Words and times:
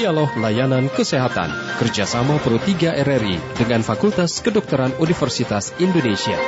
Dialog 0.00 0.32
Layanan 0.40 0.88
Kesehatan 0.88 1.52
kerjasama 1.76 2.40
Pro 2.40 2.56
3 2.56 3.04
RRI 3.04 3.36
dengan 3.52 3.84
Fakultas 3.84 4.40
Kedokteran 4.40 4.96
Universitas 4.96 5.76
Indonesia. 5.76 6.40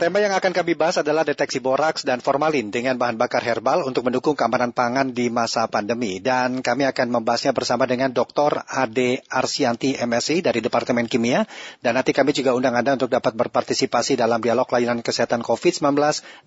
Tema 0.00 0.16
yang 0.16 0.32
akan 0.32 0.56
kami 0.56 0.80
bahas 0.80 0.96
adalah 0.96 1.28
deteksi 1.28 1.60
boraks 1.60 2.08
dan 2.08 2.24
formalin 2.24 2.72
dengan 2.72 2.96
bahan 2.96 3.20
bakar 3.20 3.44
herbal 3.44 3.84
untuk 3.84 4.08
mendukung 4.08 4.32
keamanan 4.32 4.72
pangan 4.72 5.12
di 5.12 5.28
masa 5.28 5.68
pandemi. 5.68 6.24
Dan 6.24 6.64
kami 6.64 6.88
akan 6.88 7.20
membahasnya 7.20 7.52
bersama 7.52 7.84
dengan 7.84 8.08
Dr. 8.08 8.64
Ade 8.64 9.20
Arsianti 9.28 10.00
MSI 10.00 10.40
dari 10.40 10.64
Departemen 10.64 11.04
Kimia. 11.04 11.44
Dan 11.84 12.00
nanti 12.00 12.16
kami 12.16 12.32
juga 12.32 12.56
undang 12.56 12.80
Anda 12.80 12.96
untuk 12.96 13.12
dapat 13.12 13.36
berpartisipasi 13.36 14.16
dalam 14.16 14.40
dialog 14.40 14.64
layanan 14.72 15.04
kesehatan 15.04 15.44
COVID-19 15.44 15.92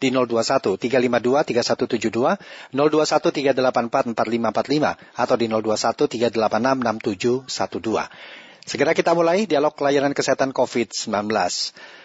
di 0.02 0.10
021 0.10 0.74
352 0.74 2.10
3172, 2.10 2.74
021 2.74 3.54
384 3.54 4.18
4545, 4.18 4.98
atau 5.14 5.36
di 5.38 5.46
021 5.46 6.42
386 6.42 7.54
6712. 7.54 8.66
Segera 8.66 8.98
kita 8.98 9.14
mulai 9.14 9.46
dialog 9.46 9.78
layanan 9.78 10.18
kesehatan 10.18 10.58
COVID-19. 10.58 12.02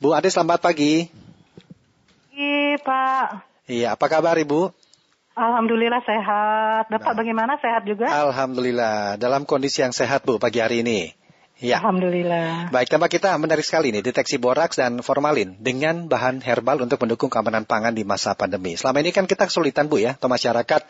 Bu 0.00 0.16
Ade, 0.16 0.32
selamat 0.32 0.64
pagi. 0.64 1.12
Iya, 2.32 2.80
Pak. 2.80 3.44
Iya, 3.68 3.92
apa 3.92 4.08
kabar 4.08 4.32
Ibu? 4.32 4.72
Alhamdulillah 5.36 6.00
sehat. 6.00 6.88
Bapak 6.88 7.12
nah. 7.12 7.16
bagaimana? 7.20 7.52
Sehat 7.60 7.84
juga? 7.84 8.08
Alhamdulillah. 8.08 9.20
Dalam 9.20 9.44
kondisi 9.44 9.84
yang 9.84 9.92
sehat, 9.92 10.24
Bu, 10.24 10.40
pagi 10.40 10.64
hari 10.64 10.80
ini. 10.80 11.12
Ya. 11.60 11.76
Alhamdulillah. 11.76 12.72
Baik, 12.72 12.88
tema 12.88 13.04
kita 13.12 13.36
menarik 13.36 13.60
sekali 13.60 13.92
nih, 13.92 14.00
deteksi 14.00 14.40
boraks 14.40 14.80
dan 14.80 15.04
formalin 15.04 15.60
dengan 15.60 16.08
bahan 16.08 16.40
herbal 16.40 16.80
untuk 16.80 16.96
mendukung 17.04 17.28
keamanan 17.28 17.68
pangan 17.68 17.92
di 17.92 18.00
masa 18.00 18.32
pandemi. 18.32 18.80
Selama 18.80 19.04
ini 19.04 19.12
kan 19.12 19.28
kita 19.28 19.44
kesulitan 19.44 19.84
Bu 19.84 20.00
ya, 20.00 20.16
atau 20.16 20.32
masyarakat. 20.32 20.80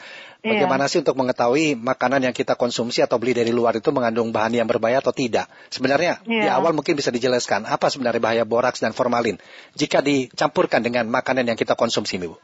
Iya. 0.46 0.46
Bagaimana 0.46 0.86
iya. 0.86 0.90
sih 0.94 1.02
untuk 1.02 1.18
mengetahui 1.18 1.74
makanan 1.74 2.22
yang 2.22 2.34
kita 2.34 2.54
konsumsi 2.54 3.02
atau 3.02 3.18
beli 3.18 3.34
dari 3.34 3.50
luar 3.50 3.82
itu 3.82 3.90
mengandung 3.90 4.30
bahan 4.30 4.62
yang 4.62 4.70
berbahaya 4.70 5.02
atau 5.02 5.10
tidak? 5.10 5.50
Sebenarnya 5.74 6.22
iya. 6.30 6.42
di 6.46 6.48
awal 6.48 6.70
mungkin 6.70 6.94
bisa 6.94 7.10
dijelaskan 7.10 7.66
apa 7.66 7.90
sebenarnya 7.90 8.22
bahaya 8.22 8.44
boraks 8.46 8.78
dan 8.78 8.94
formalin 8.94 9.42
jika 9.74 9.98
dicampurkan 9.98 10.86
dengan 10.86 11.10
makanan 11.10 11.50
yang 11.50 11.58
kita 11.58 11.74
konsumsi, 11.74 12.22
Bu. 12.22 12.38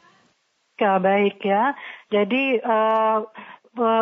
Ya, 0.77 1.01
baik 1.01 1.41
ya. 1.41 1.73
Jadi 2.13 2.61
uh, 2.61 3.25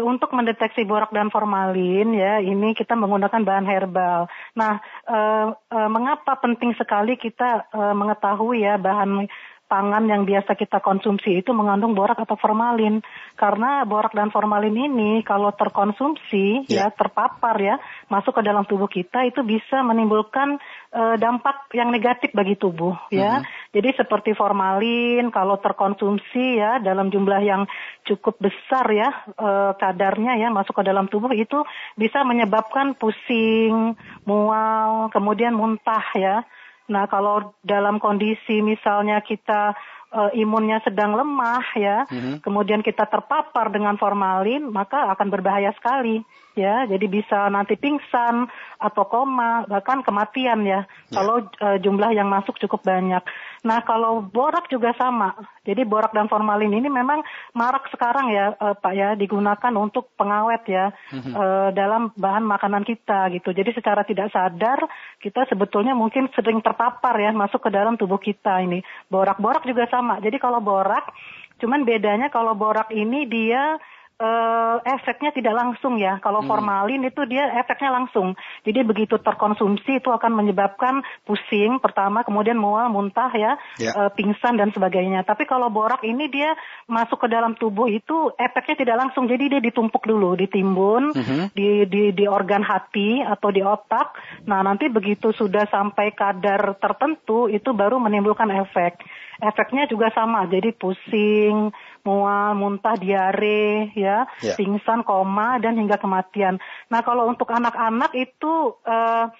untuk 0.06 0.30
mendeteksi 0.30 0.86
borak 0.86 1.10
dan 1.10 1.28
formalin 1.28 2.14
ya 2.14 2.38
ini 2.38 2.72
kita 2.72 2.94
menggunakan 2.94 3.42
bahan 3.42 3.66
herbal. 3.66 4.30
Nah, 4.54 4.78
uh, 5.06 5.54
uh, 5.54 5.88
mengapa 5.90 6.38
penting 6.38 6.72
sekali 6.78 7.18
kita 7.18 7.68
uh, 7.74 7.94
mengetahui 7.94 8.62
ya 8.62 8.78
bahan 8.78 9.26
pangan 9.64 10.04
yang 10.06 10.22
biasa 10.28 10.54
kita 10.54 10.78
konsumsi 10.84 11.40
itu 11.40 11.50
mengandung 11.56 11.96
borak 11.96 12.20
atau 12.20 12.36
formalin. 12.36 13.00
Karena 13.34 13.82
borak 13.82 14.14
dan 14.14 14.30
formalin 14.30 14.76
ini 14.76 15.24
kalau 15.26 15.50
terkonsumsi 15.56 16.68
yeah. 16.70 16.86
ya 16.86 16.94
terpapar 16.94 17.56
ya 17.58 17.76
masuk 18.06 18.38
ke 18.38 18.42
dalam 18.44 18.62
tubuh 18.68 18.86
kita 18.86 19.26
itu 19.26 19.42
bisa 19.42 19.82
menimbulkan 19.82 20.60
uh, 20.94 21.16
dampak 21.18 21.72
yang 21.74 21.90
negatif 21.90 22.30
bagi 22.30 22.54
tubuh 22.54 22.94
ya. 23.10 23.42
Mm-hmm. 23.42 23.63
Jadi 23.74 23.90
seperti 23.98 24.38
formalin 24.38 25.34
kalau 25.34 25.58
terkonsumsi 25.58 26.62
ya 26.62 26.78
dalam 26.78 27.10
jumlah 27.10 27.42
yang 27.42 27.66
cukup 28.06 28.38
besar 28.38 28.86
ya 28.94 29.10
uh, 29.34 29.74
kadarnya 29.74 30.38
ya 30.38 30.48
masuk 30.54 30.78
ke 30.78 30.86
dalam 30.86 31.10
tubuh 31.10 31.34
itu 31.34 31.66
bisa 31.98 32.22
menyebabkan 32.22 32.94
pusing, 32.94 33.98
mual, 34.22 35.10
kemudian 35.10 35.58
muntah 35.58 36.06
ya. 36.14 36.46
Nah, 36.84 37.08
kalau 37.08 37.56
dalam 37.64 37.96
kondisi 37.96 38.60
misalnya 38.60 39.24
kita 39.24 39.72
uh, 40.14 40.30
imunnya 40.36 40.78
sedang 40.86 41.18
lemah 41.18 41.64
ya, 41.74 41.98
mm-hmm. 42.06 42.34
kemudian 42.44 42.80
kita 42.84 43.08
terpapar 43.10 43.74
dengan 43.74 43.98
formalin, 43.98 44.70
maka 44.70 45.10
akan 45.16 45.28
berbahaya 45.32 45.74
sekali 45.74 46.22
ya. 46.54 46.86
Jadi 46.86 47.06
bisa 47.10 47.50
nanti 47.50 47.74
pingsan 47.74 48.46
atau 48.78 49.04
koma, 49.10 49.66
bahkan 49.66 50.04
kematian 50.06 50.62
ya, 50.62 50.84
yeah. 50.84 50.84
kalau 51.10 51.42
uh, 51.58 51.78
jumlah 51.82 52.14
yang 52.14 52.30
masuk 52.30 52.60
cukup 52.62 52.86
banyak. 52.86 53.24
Nah, 53.64 53.80
kalau 53.80 54.20
borak 54.20 54.68
juga 54.68 54.92
sama. 55.00 55.32
Jadi 55.64 55.88
borak 55.88 56.12
dan 56.12 56.28
formalin 56.28 56.68
ini 56.68 56.92
memang 56.92 57.24
marak 57.56 57.88
sekarang 57.88 58.28
ya, 58.28 58.52
uh, 58.60 58.76
Pak 58.76 58.92
ya, 58.92 59.16
digunakan 59.16 59.72
untuk 59.72 60.12
pengawet 60.20 60.60
ya 60.68 60.92
mm-hmm. 60.92 61.32
uh, 61.32 61.68
dalam 61.72 62.12
bahan 62.12 62.44
makanan 62.44 62.84
kita 62.84 63.32
gitu. 63.32 63.56
Jadi 63.56 63.72
secara 63.72 64.04
tidak 64.04 64.28
sadar 64.36 64.84
kita 65.16 65.48
sebetulnya 65.48 65.96
mungkin 65.96 66.28
sering 66.36 66.60
terpapar 66.60 67.16
ya 67.16 67.32
masuk 67.32 67.64
ke 67.64 67.70
dalam 67.72 67.96
tubuh 67.96 68.20
kita 68.20 68.60
ini. 68.60 68.84
Borak-borak 69.08 69.64
juga 69.64 69.88
sama. 69.88 70.20
Jadi 70.20 70.36
kalau 70.36 70.60
borak, 70.60 71.08
cuman 71.56 71.88
bedanya 71.88 72.28
kalau 72.28 72.52
borak 72.52 72.92
ini 72.92 73.24
dia 73.24 73.80
uh, 74.18 74.78
efeknya 74.86 75.34
tidak 75.34 75.54
langsung 75.54 75.98
ya. 75.98 76.18
Kalau 76.22 76.42
hmm. 76.42 76.48
formalin 76.50 77.02
itu 77.02 77.22
dia 77.26 77.50
efeknya 77.58 77.90
langsung. 77.94 78.38
Jadi 78.62 78.80
begitu 78.86 79.18
terkonsumsi 79.18 79.98
itu 79.98 80.10
akan 80.10 80.32
menyebabkan 80.34 81.02
pusing 81.26 81.82
pertama, 81.82 82.22
kemudian 82.22 82.58
mual, 82.58 82.90
muntah 82.90 83.30
ya, 83.34 83.58
yeah. 83.80 83.92
Ya. 83.94 84.06
uh, 84.06 84.10
pingsan 84.14 84.58
dan 84.58 84.70
sebagainya. 84.70 85.26
Tapi 85.26 85.44
kalau 85.44 85.68
borak 85.68 86.02
ini 86.06 86.30
dia 86.30 86.54
masuk 86.86 87.26
ke 87.26 87.28
dalam 87.30 87.58
tubuh 87.58 87.90
itu 87.90 88.30
efeknya 88.38 88.76
tidak 88.78 88.96
langsung. 89.06 89.26
Jadi 89.26 89.58
dia 89.58 89.60
ditumpuk 89.60 90.06
dulu, 90.06 90.38
ditimbun 90.38 91.14
hmm. 91.14 91.52
di, 91.54 91.86
di 91.88 92.02
di 92.14 92.24
organ 92.24 92.62
hati 92.62 93.20
atau 93.20 93.50
di 93.50 93.60
otak. 93.60 94.14
Nah 94.46 94.62
nanti 94.62 94.88
begitu 94.88 95.34
sudah 95.34 95.66
sampai 95.68 96.14
kadar 96.14 96.78
tertentu 96.78 97.50
itu 97.50 97.74
baru 97.74 97.98
menimbulkan 97.98 98.50
efek. 98.64 99.02
Efeknya 99.42 99.90
juga 99.90 100.14
sama, 100.14 100.46
jadi 100.46 100.70
pusing, 100.70 101.74
mual, 102.04 102.52
muntah, 102.54 103.00
diare, 103.00 103.90
ya, 103.96 104.28
yeah. 104.44 104.56
pingsan, 104.56 105.02
koma, 105.02 105.56
dan 105.58 105.80
hingga 105.80 105.96
kematian. 105.96 106.60
Nah, 106.92 107.00
kalau 107.00 107.26
untuk 107.26 107.48
anak-anak 107.48 108.12
itu 108.12 108.76
uh, 108.84 109.32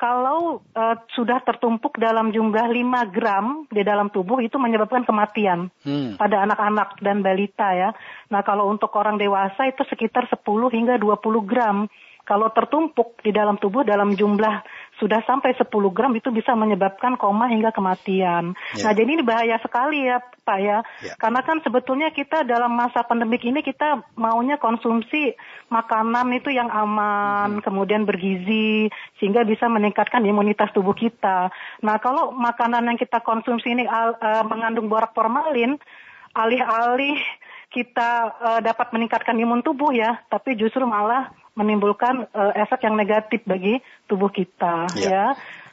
kalau 0.00 0.64
uh, 0.72 0.96
sudah 1.12 1.44
tertumpuk 1.44 2.00
dalam 2.00 2.32
jumlah 2.32 2.72
5 2.72 3.12
gram 3.12 3.68
di 3.68 3.84
dalam 3.84 4.08
tubuh 4.08 4.40
itu 4.40 4.56
menyebabkan 4.56 5.04
kematian 5.04 5.68
hmm. 5.84 6.16
pada 6.16 6.48
anak-anak 6.48 6.96
dan 7.04 7.20
balita 7.20 7.76
ya. 7.76 7.92
Nah, 8.32 8.40
kalau 8.40 8.72
untuk 8.72 8.88
orang 8.96 9.20
dewasa 9.20 9.68
itu 9.68 9.84
sekitar 9.84 10.24
10 10.28 10.40
hingga 10.72 10.96
20 10.96 11.20
gram. 11.44 11.84
Kalau 12.24 12.48
tertumpuk 12.54 13.20
di 13.26 13.34
dalam 13.34 13.58
tubuh 13.58 13.82
dalam 13.82 14.14
jumlah 14.14 14.62
sudah 15.00 15.24
sampai 15.24 15.56
10 15.56 15.66
gram 15.96 16.12
itu 16.12 16.28
bisa 16.28 16.52
menyebabkan 16.52 17.16
koma 17.16 17.48
hingga 17.48 17.72
kematian. 17.72 18.52
Yeah. 18.76 18.84
Nah, 18.84 18.92
jadi 18.92 19.10
ini 19.16 19.24
bahaya 19.24 19.56
sekali 19.64 20.04
ya, 20.04 20.20
Pak 20.20 20.58
ya. 20.60 20.84
Yeah. 21.00 21.16
Karena 21.16 21.40
kan 21.40 21.64
sebetulnya 21.64 22.12
kita 22.12 22.44
dalam 22.44 22.76
masa 22.76 23.00
pandemik 23.02 23.40
ini 23.42 23.64
kita 23.64 24.04
maunya 24.20 24.60
konsumsi 24.60 25.32
makanan 25.72 26.36
itu 26.36 26.52
yang 26.52 26.68
aman, 26.68 27.58
mm-hmm. 27.58 27.64
kemudian 27.64 28.04
bergizi 28.04 28.92
sehingga 29.16 29.48
bisa 29.48 29.66
meningkatkan 29.72 30.20
imunitas 30.22 30.68
tubuh 30.76 30.92
kita. 30.92 31.48
Nah, 31.80 31.96
kalau 31.98 32.36
makanan 32.36 32.92
yang 32.92 32.98
kita 33.00 33.24
konsumsi 33.24 33.72
ini 33.72 33.88
uh, 33.88 34.44
mengandung 34.44 34.92
borak 34.92 35.16
formalin, 35.16 35.80
alih-alih 36.36 37.16
kita 37.70 38.10
uh, 38.36 38.60
dapat 38.60 38.90
meningkatkan 38.92 39.38
imun 39.38 39.62
tubuh 39.62 39.94
ya, 39.94 40.20
tapi 40.28 40.58
justru 40.58 40.82
malah 40.84 41.30
menimbulkan 41.60 42.32
uh, 42.32 42.52
efek 42.56 42.88
yang 42.88 42.96
negatif 42.96 43.44
bagi 43.44 43.84
tubuh 44.08 44.32
kita 44.32 44.88
ya. 44.96 45.08
ya. 45.08 45.26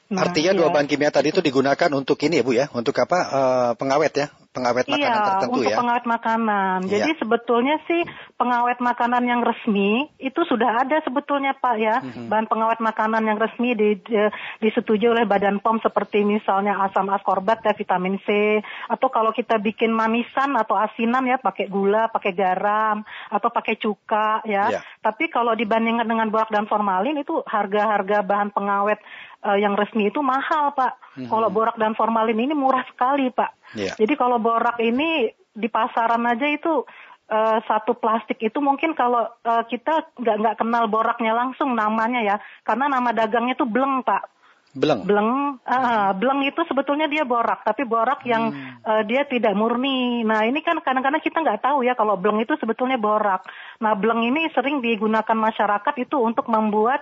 Nah, 0.07 0.23
Artinya 0.23 0.55
dua 0.55 0.71
ya. 0.71 0.73
bahan 0.75 0.87
kimia 0.87 1.11
tadi 1.11 1.35
itu 1.35 1.43
digunakan 1.43 1.91
untuk 1.91 2.15
ini 2.23 2.39
ya 2.39 2.43
Bu 2.43 2.55
ya, 2.55 2.71
untuk 2.71 2.95
apa? 2.95 3.19
Uh, 3.27 3.71
pengawet 3.75 4.15
ya, 4.15 4.31
pengawet 4.57 4.85
makanan 4.89 5.05
iya, 5.05 5.25
tertentu 5.29 5.57
untuk 5.61 5.71
ya. 5.71 5.77
pengawet 5.77 6.05
makanan. 6.09 6.77
Iya. 6.83 6.91
Jadi 6.91 7.11
sebetulnya 7.21 7.75
sih 7.85 8.01
pengawet 8.37 8.79
makanan 8.81 9.23
yang 9.25 9.41
resmi 9.45 10.09
itu 10.17 10.41
sudah 10.49 10.81
ada 10.81 10.97
sebetulnya 11.05 11.53
Pak 11.57 11.75
ya. 11.77 11.95
Mm-hmm. 12.01 12.27
Bahan 12.27 12.47
pengawet 12.49 12.79
makanan 12.81 13.23
yang 13.25 13.37
resmi 13.37 13.77
di, 13.77 13.97
di, 14.01 14.17
disetujui 14.65 15.09
oleh 15.13 15.25
Badan 15.29 15.61
POM 15.61 15.77
seperti 15.81 16.25
misalnya 16.25 16.81
asam 16.81 17.09
askorbat 17.13 17.61
ya 17.61 17.73
vitamin 17.77 18.17
C 18.25 18.59
atau 18.89 19.07
kalau 19.13 19.29
kita 19.29 19.61
bikin 19.61 19.93
manisan 19.93 20.57
atau 20.57 20.73
asinan 20.77 21.25
ya 21.29 21.37
pakai 21.37 21.69
gula, 21.69 22.09
pakai 22.09 22.33
garam 22.33 23.05
atau 23.29 23.49
pakai 23.53 23.77
cuka 23.77 24.41
ya. 24.49 24.73
Yeah. 24.73 24.83
Tapi 25.05 25.29
kalau 25.29 25.53
dibandingkan 25.53 26.09
dengan 26.09 26.33
borak 26.33 26.49
dan 26.49 26.65
formalin 26.65 27.17
itu 27.21 27.45
harga-harga 27.45 28.25
bahan 28.25 28.49
pengawet 28.49 28.99
uh, 29.45 29.57
yang 29.57 29.77
resmi 29.77 30.09
itu 30.09 30.21
mahal 30.21 30.73
pak. 30.73 30.97
Mm-hmm. 31.17 31.29
Kalau 31.29 31.49
borak 31.49 31.77
dan 31.77 31.93
formalin 31.93 32.37
ini 32.37 32.53
murah 32.53 32.85
sekali 32.89 33.29
pak. 33.33 33.56
Yeah. 33.75 33.95
Jadi 33.99 34.13
kalau 34.15 34.39
borak 34.39 34.79
ini 34.79 35.31
di 35.51 35.67
pasaran 35.67 36.23
aja 36.23 36.47
itu 36.47 36.85
uh, 37.27 37.57
satu 37.65 37.97
plastik 37.97 38.39
itu 38.39 38.61
mungkin 38.61 38.93
kalau 38.93 39.25
uh, 39.25 39.63
kita 39.67 40.13
nggak 40.15 40.37
nggak 40.37 40.57
kenal 40.61 40.85
boraknya 40.87 41.33
langsung 41.33 41.73
namanya 41.73 42.21
ya, 42.23 42.35
karena 42.63 42.87
nama 42.87 43.09
dagangnya 43.11 43.57
itu 43.57 43.65
bleng 43.65 44.05
pak. 44.05 44.37
Bleng. 44.77 45.09
Bleng, 45.09 45.57
uh, 45.65 46.11
bleng 46.13 46.45
itu 46.45 46.61
sebetulnya 46.69 47.09
dia 47.09 47.25
borak, 47.25 47.65
tapi 47.65 47.81
borak 47.81 48.21
yang 48.29 48.53
hmm. 48.53 48.85
uh, 48.85 49.01
dia 49.09 49.25
tidak 49.25 49.57
murni. 49.57 50.21
Nah 50.21 50.45
ini 50.45 50.61
kan 50.61 50.77
kadang-kadang 50.85 51.23
kita 51.23 51.41
nggak 51.41 51.65
tahu 51.65 51.81
ya 51.81 51.97
kalau 51.97 52.13
bleng 52.13 52.37
itu 52.37 52.53
sebetulnya 52.61 53.01
borak. 53.01 53.41
Nah 53.81 53.97
bleng 53.97 54.21
ini 54.21 54.45
sering 54.53 54.77
digunakan 54.83 55.33
masyarakat 55.33 55.95
itu 55.97 56.21
untuk 56.21 56.45
membuat 56.51 57.01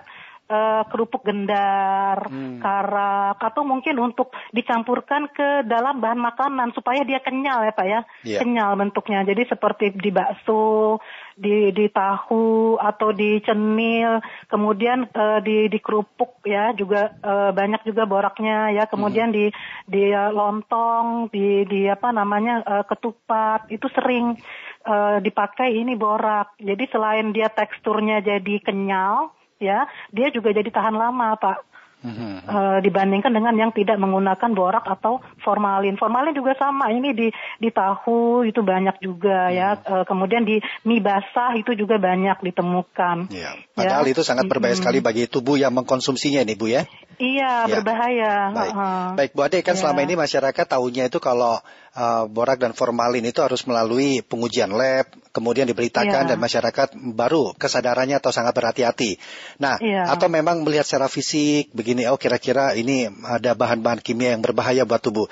uh, 0.50 0.82
kerupuk 0.88 1.22
gendar, 1.26 2.26
hmm. 2.26 2.62
karak, 2.62 3.38
atau 3.38 3.62
mungkin 3.66 3.98
untuk 4.00 4.32
dicampurkan 4.50 5.30
ke 5.30 5.66
dalam 5.66 5.98
bahan 5.98 6.18
makanan 6.18 6.72
supaya 6.72 7.02
dia 7.02 7.22
kenyal 7.22 7.66
ya 7.66 7.72
Pak 7.74 7.86
ya, 7.86 8.00
yeah. 8.22 8.40
kenyal 8.42 8.74
bentuknya. 8.78 9.22
Jadi 9.26 9.46
seperti 9.46 9.94
di 9.94 10.10
bakso, 10.10 10.98
di 11.36 11.70
di 11.74 11.86
tahu 11.92 12.80
atau 12.80 13.12
di 13.12 13.42
cenil, 13.44 14.24
kemudian 14.48 15.06
uh, 15.12 15.38
di 15.44 15.68
di 15.68 15.78
kerupuk 15.82 16.42
ya 16.46 16.72
juga 16.72 17.12
uh, 17.20 17.50
banyak 17.52 17.84
juga 17.84 18.08
boraknya 18.08 18.72
ya, 18.72 18.84
kemudian 18.88 19.30
hmm. 19.30 19.36
di 19.36 19.46
di 19.86 20.04
lontong, 20.12 21.28
di 21.30 21.66
di 21.68 21.80
apa 21.90 22.10
namanya 22.10 22.62
uh, 22.64 22.84
ketupat 22.88 23.68
itu 23.68 23.86
sering 23.92 24.38
uh, 24.86 25.18
dipakai 25.20 25.76
ini 25.76 25.98
borak. 25.98 26.56
Jadi 26.56 26.84
selain 26.88 27.30
dia 27.36 27.52
teksturnya 27.52 28.24
jadi 28.24 28.54
kenyal, 28.64 29.35
ya, 29.58 29.88
dia 30.12 30.28
juga 30.30 30.52
jadi 30.52 30.68
tahan 30.68 30.96
lama, 30.96 31.36
Pak. 31.36 31.76
Uh, 32.06 32.78
dibandingkan 32.86 33.34
dengan 33.34 33.50
yang 33.58 33.74
tidak 33.74 33.98
menggunakan 33.98 34.54
borak 34.54 34.86
atau 34.86 35.18
formalin. 35.42 35.98
Formalin 35.98 36.38
juga 36.38 36.54
sama. 36.54 36.94
Ini 36.94 37.10
di 37.10 37.34
di 37.58 37.68
tahu 37.74 38.46
itu 38.46 38.62
banyak 38.62 39.02
juga 39.02 39.50
ya. 39.50 39.74
Uh, 39.82 40.06
kemudian 40.06 40.46
di 40.46 40.62
mie 40.86 41.02
basah 41.02 41.58
itu 41.58 41.74
juga 41.74 41.98
banyak 41.98 42.46
ditemukan. 42.46 43.26
Ya. 43.34 43.58
Padahal 43.74 44.06
ya. 44.06 44.12
itu 44.14 44.22
sangat 44.22 44.46
berbahaya 44.46 44.78
hmm. 44.78 44.82
sekali 44.86 44.98
bagi 45.02 45.26
tubuh 45.26 45.58
yang 45.58 45.74
mengkonsumsinya 45.74 46.46
ini 46.46 46.54
Bu 46.54 46.70
ya. 46.70 46.86
Iya, 47.18 47.66
ya. 47.66 47.74
berbahaya. 47.80 48.34
Baik. 48.54 48.72
Uh, 48.76 49.10
Baik, 49.18 49.30
Bu 49.34 49.40
Ade 49.42 49.58
kan 49.66 49.74
ya. 49.74 49.80
selama 49.82 50.00
ini 50.06 50.14
masyarakat 50.14 50.66
tahunya 50.68 51.10
itu 51.10 51.18
kalau 51.18 51.58
uh, 51.96 52.28
borak 52.28 52.60
dan 52.60 52.76
formalin 52.76 53.24
itu 53.24 53.40
harus 53.40 53.64
melalui 53.64 54.20
pengujian 54.20 54.70
lab, 54.70 55.08
kemudian 55.32 55.64
diberitakan 55.64 56.28
ya. 56.28 56.36
dan 56.36 56.38
masyarakat 56.38 56.88
baru 57.16 57.56
kesadarannya 57.56 58.20
atau 58.20 58.30
sangat 58.30 58.52
berhati-hati. 58.52 59.16
Nah, 59.58 59.80
ya. 59.80 60.12
atau 60.12 60.28
memang 60.28 60.62
melihat 60.62 60.84
secara 60.84 61.08
fisik 61.08 61.72
begini, 61.72 62.04
oh 62.06 62.20
kira-kira 62.20 62.76
ini 62.76 63.08
ada 63.24 63.56
bahan-bahan 63.56 64.04
kimia 64.04 64.36
yang 64.36 64.44
berbahaya 64.44 64.84
buat 64.84 65.00
tubuh. 65.00 65.26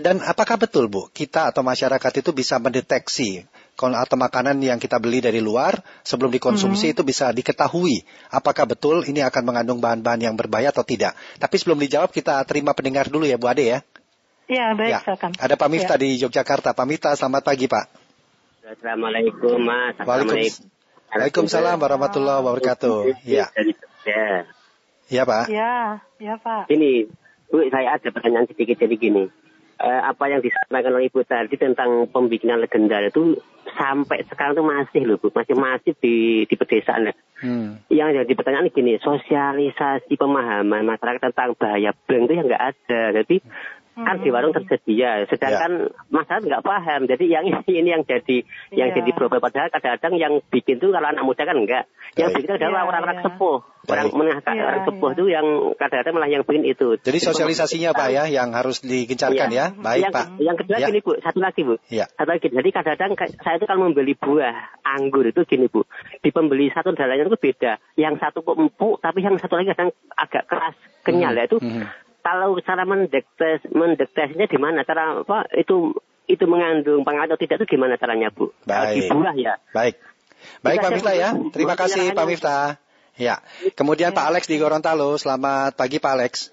Dan 0.00 0.24
apakah 0.24 0.56
betul 0.56 0.88
Bu, 0.88 1.12
kita 1.12 1.52
atau 1.52 1.60
masyarakat 1.60 2.12
itu 2.24 2.32
bisa 2.32 2.56
mendeteksi 2.56 3.44
atau 3.76 4.16
makanan 4.16 4.56
yang 4.64 4.80
kita 4.80 4.96
beli 4.96 5.20
dari 5.20 5.44
luar 5.44 5.76
sebelum 6.00 6.32
dikonsumsi 6.32 6.88
hmm. 6.88 6.94
itu 6.96 7.02
bisa 7.04 7.28
diketahui 7.28 8.08
apakah 8.32 8.64
betul 8.64 9.04
ini 9.04 9.20
akan 9.20 9.42
mengandung 9.44 9.84
bahan-bahan 9.84 10.32
yang 10.32 10.34
berbahaya 10.34 10.72
atau 10.72 10.80
tidak. 10.80 11.12
Tapi 11.36 11.54
sebelum 11.60 11.76
dijawab 11.84 12.08
kita 12.08 12.40
terima 12.48 12.72
pendengar 12.72 13.12
dulu 13.12 13.28
ya 13.28 13.36
Bu 13.36 13.52
Ade 13.52 13.76
ya. 13.76 13.78
Ya 14.46 14.78
baik 14.78 14.92
ya. 14.94 15.00
silakan. 15.02 15.30
Ada 15.42 15.54
Pak 15.58 15.68
Miftah 15.68 15.98
ya. 15.98 16.02
di 16.06 16.08
Yogyakarta. 16.22 16.70
Pak 16.70 16.86
Miftah 16.86 17.18
selamat 17.18 17.42
pagi 17.42 17.66
Pak. 17.66 17.84
Assalamualaikum 18.66 19.58
Mas. 19.62 19.94
Waalaikumsalam. 19.98 20.62
Waalaikumsalam 21.10 21.76
warahmatullahi 21.82 22.38
wabarakatuh. 22.46 22.96
Ya. 23.26 23.50
Ya 25.10 25.22
Pak. 25.26 25.50
Ya, 25.50 26.02
ya 26.22 26.34
Pak. 26.38 26.70
Ini 26.70 27.10
Bu, 27.50 27.62
saya 27.70 27.98
ada 27.98 28.08
pertanyaan 28.10 28.46
sedikit 28.50 28.78
jadi 28.82 28.94
gini 28.98 29.30
eh, 29.80 30.00
apa 30.02 30.24
yang 30.32 30.40
disampaikan 30.40 30.96
oleh 30.96 31.12
Ibu 31.12 31.22
tadi 31.28 31.54
tentang 31.60 32.08
pembikinan 32.08 32.58
legenda 32.58 33.00
itu 33.04 33.38
sampai 33.76 34.24
sekarang 34.30 34.56
itu 34.56 34.64
masih 34.64 35.00
loh 35.04 35.16
Bu, 35.20 35.28
masih 35.34 35.56
masih 35.58 35.92
di 36.00 36.46
di 36.48 36.54
pedesaan. 36.56 37.12
Hmm. 37.36 37.84
Yang 37.92 38.24
jadi 38.24 38.32
pertanyaan 38.32 38.72
gini, 38.72 38.96
sosialisasi 38.96 40.16
pemahaman 40.16 40.86
masyarakat 40.88 41.20
tentang 41.20 41.52
bahaya 41.60 41.92
bank 41.92 42.22
itu 42.26 42.32
yang 42.32 42.46
nggak 42.48 42.64
ada. 42.72 43.02
Jadi 43.20 43.36
kan 43.96 44.20
di 44.20 44.28
warung 44.28 44.52
tersedia 44.52 45.24
sedangkan 45.24 45.88
ya. 45.88 46.04
masyarakat 46.12 46.44
nggak 46.44 46.64
paham. 46.68 47.00
Jadi 47.08 47.24
yang 47.32 47.48
ini, 47.64 47.88
yang 47.96 48.04
jadi 48.04 48.44
yang 48.76 48.92
ya. 48.92 48.96
jadi 49.00 49.10
problem. 49.16 49.40
Padahal 49.40 49.72
kadang-kadang 49.72 50.14
yang 50.20 50.32
bikin 50.52 50.76
tuh 50.76 50.92
kalau 50.92 51.08
anak 51.08 51.24
muda 51.24 51.48
kan 51.48 51.56
enggak 51.56 51.88
yang 52.12 52.28
bikin 52.36 52.60
adalah 52.60 52.84
ya, 52.84 52.88
orang-orang 52.92 53.18
ya. 53.18 53.24
sepuh. 53.24 53.58
Orang 53.86 54.10
menengah 54.18 54.42
ya, 54.42 54.64
orang 54.66 54.82
sepuh 54.82 55.10
itu 55.14 55.24
yang 55.30 55.46
kadang-kadang 55.78 56.12
malah 56.18 56.28
yang 56.28 56.44
bikin 56.44 56.64
itu. 56.68 56.88
Jadi 57.00 57.18
sosialisasinya 57.22 57.96
pak 57.96 58.08
ya 58.12 58.24
yang 58.28 58.52
harus 58.52 58.84
digencarkan 58.84 59.48
ya, 59.48 59.72
ya. 59.72 59.80
baik 59.80 60.02
yang, 60.04 60.12
pak. 60.12 60.26
yang 60.42 60.56
kedua 60.60 60.76
ya. 60.76 60.86
gini 60.92 61.00
bu. 61.00 61.12
Satu 61.24 61.38
lagi 61.40 61.60
bu. 61.64 61.74
Ya. 61.88 62.04
satu 62.12 62.28
lagi. 62.36 62.52
Jadi 62.52 62.68
kadang-kadang 62.68 63.12
saya 63.40 63.56
itu 63.56 63.64
kalau 63.64 63.80
membeli 63.88 64.12
buah 64.12 64.76
anggur 64.84 65.24
itu 65.24 65.40
gini 65.48 65.72
bu. 65.72 65.88
Di 66.20 66.28
pembeli 66.28 66.68
satu 66.68 66.92
dalanya 66.92 67.24
itu 67.24 67.40
beda. 67.40 67.80
Yang 67.96 68.20
satu 68.20 68.44
kok 68.44 68.60
empuk 68.60 69.00
tapi 69.00 69.24
yang 69.24 69.40
satu 69.40 69.56
lagi 69.56 69.72
kadang 69.72 69.90
agak 70.18 70.44
keras 70.44 70.76
kenyal 71.00 71.32
hmm. 71.32 71.40
ya 71.40 71.44
itu 71.48 71.58
hmm 71.62 72.05
kalau 72.26 72.58
cara 72.58 72.82
mendektes 72.82 73.62
mendektesnya 73.70 74.50
gimana? 74.50 74.82
Cara 74.82 75.22
apa 75.22 75.46
itu 75.54 75.94
itu 76.26 76.42
mengandung 76.50 77.06
pengawet 77.06 77.30
atau 77.30 77.38
tidak 77.38 77.62
itu 77.62 77.78
gimana 77.78 77.94
caranya 77.94 78.34
Bu? 78.34 78.50
Baik. 78.66 79.06
Dibuah 79.06 79.34
ya. 79.38 79.54
Baik. 79.70 79.94
Baik 80.58 80.78
Pak 80.82 80.90
Miftah 80.90 81.14
ya. 81.14 81.30
Terima 81.54 81.78
kasih 81.78 82.10
Pak 82.10 82.26
Miftah. 82.26 82.82
Ya. 83.14 83.38
Kemudian 83.78 84.10
Pak 84.10 84.26
Alex 84.26 84.50
di 84.50 84.58
Gorontalo. 84.58 85.14
Selamat 85.22 85.78
pagi 85.78 86.02
Pak 86.02 86.12
Alex 86.18 86.50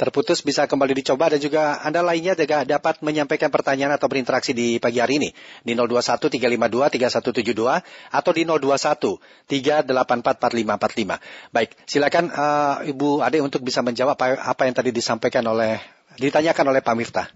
terputus 0.00 0.40
bisa 0.40 0.64
kembali 0.64 0.96
dicoba 0.96 1.28
dan 1.28 1.36
juga 1.36 1.76
Anda 1.84 2.00
lainnya 2.00 2.32
juga 2.32 2.64
dapat 2.64 3.04
menyampaikan 3.04 3.52
pertanyaan 3.52 4.00
atau 4.00 4.08
berinteraksi 4.08 4.56
di 4.56 4.80
pagi 4.80 4.96
hari 4.96 5.20
ini 5.20 5.28
di 5.60 5.76
021 5.76 6.16
352 6.16 7.20
3172 7.44 7.84
atau 8.08 8.30
di 8.32 8.42
021 8.48 9.20
384 9.44 10.40
4545. 10.40 11.52
Baik, 11.52 11.70
silakan 11.84 12.32
uh, 12.32 12.80
Ibu 12.88 13.20
Ade 13.20 13.44
untuk 13.44 13.60
bisa 13.60 13.84
menjawab 13.84 14.16
apa, 14.16 14.40
apa 14.40 14.62
yang 14.64 14.72
tadi 14.72 14.88
disampaikan 14.88 15.44
oleh 15.44 15.76
ditanyakan 16.16 16.72
oleh 16.72 16.80
Pak 16.80 16.96
Miftah. 16.96 17.28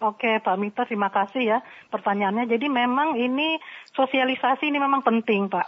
Oke, 0.00 0.38
Pak 0.40 0.56
Miftah, 0.62 0.86
terima 0.86 1.10
kasih 1.10 1.42
ya 1.42 1.58
pertanyaannya. 1.90 2.46
Jadi 2.46 2.70
memang 2.70 3.18
ini 3.18 3.58
sosialisasi 3.98 4.70
ini 4.70 4.78
memang 4.78 5.02
penting, 5.02 5.50
Pak. 5.50 5.66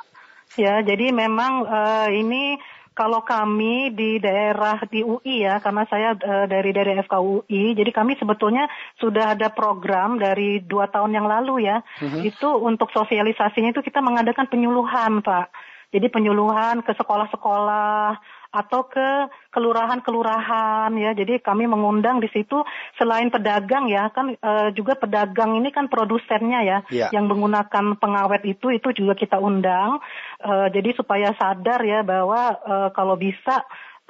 Ya, 0.54 0.84
jadi 0.84 1.10
memang 1.10 1.64
uh, 1.64 2.08
ini 2.12 2.60
kalau 2.92 3.24
kami 3.24 3.92
di 3.96 4.20
daerah 4.20 4.76
di 4.84 5.00
UI 5.00 5.48
ya, 5.48 5.60
karena 5.64 5.88
saya 5.88 6.12
uh, 6.12 6.44
dari 6.44 6.76
dari 6.76 6.92
FKUI, 7.00 7.72
jadi 7.72 7.90
kami 7.90 8.20
sebetulnya 8.20 8.68
sudah 9.00 9.32
ada 9.32 9.48
program 9.48 10.20
dari 10.20 10.60
dua 10.60 10.92
tahun 10.92 11.16
yang 11.16 11.24
lalu 11.24 11.64
ya. 11.64 11.80
Uh-huh. 11.80 12.20
Itu 12.20 12.48
untuk 12.60 12.92
sosialisasinya 12.92 13.72
itu 13.72 13.80
kita 13.80 14.04
mengadakan 14.04 14.44
penyuluhan, 14.48 15.24
Pak. 15.24 15.48
Jadi 15.92 16.08
penyuluhan 16.08 16.80
ke 16.84 16.92
sekolah-sekolah, 16.96 18.16
atau 18.52 18.84
ke 18.84 19.32
kelurahan-kelurahan 19.48 20.92
ya. 21.00 21.16
Jadi 21.16 21.40
kami 21.40 21.64
mengundang 21.64 22.20
di 22.20 22.28
situ 22.28 22.60
selain 23.00 23.32
pedagang 23.32 23.88
ya 23.88 24.12
kan 24.12 24.36
e, 24.36 24.52
juga 24.76 24.92
pedagang 25.00 25.56
ini 25.56 25.72
kan 25.72 25.88
produsennya 25.88 26.60
ya 26.60 26.78
yeah. 26.92 27.08
yang 27.16 27.32
menggunakan 27.32 27.96
pengawet 27.96 28.44
itu 28.44 28.68
itu 28.68 28.92
juga 28.92 29.16
kita 29.16 29.40
undang. 29.40 30.04
E, 30.42 30.52
jadi 30.74 30.90
supaya 30.98 31.30
sadar 31.38 31.80
ya 31.86 32.02
bahwa 32.02 32.58
e, 32.58 32.74
kalau 32.92 33.14
bisa 33.14 33.62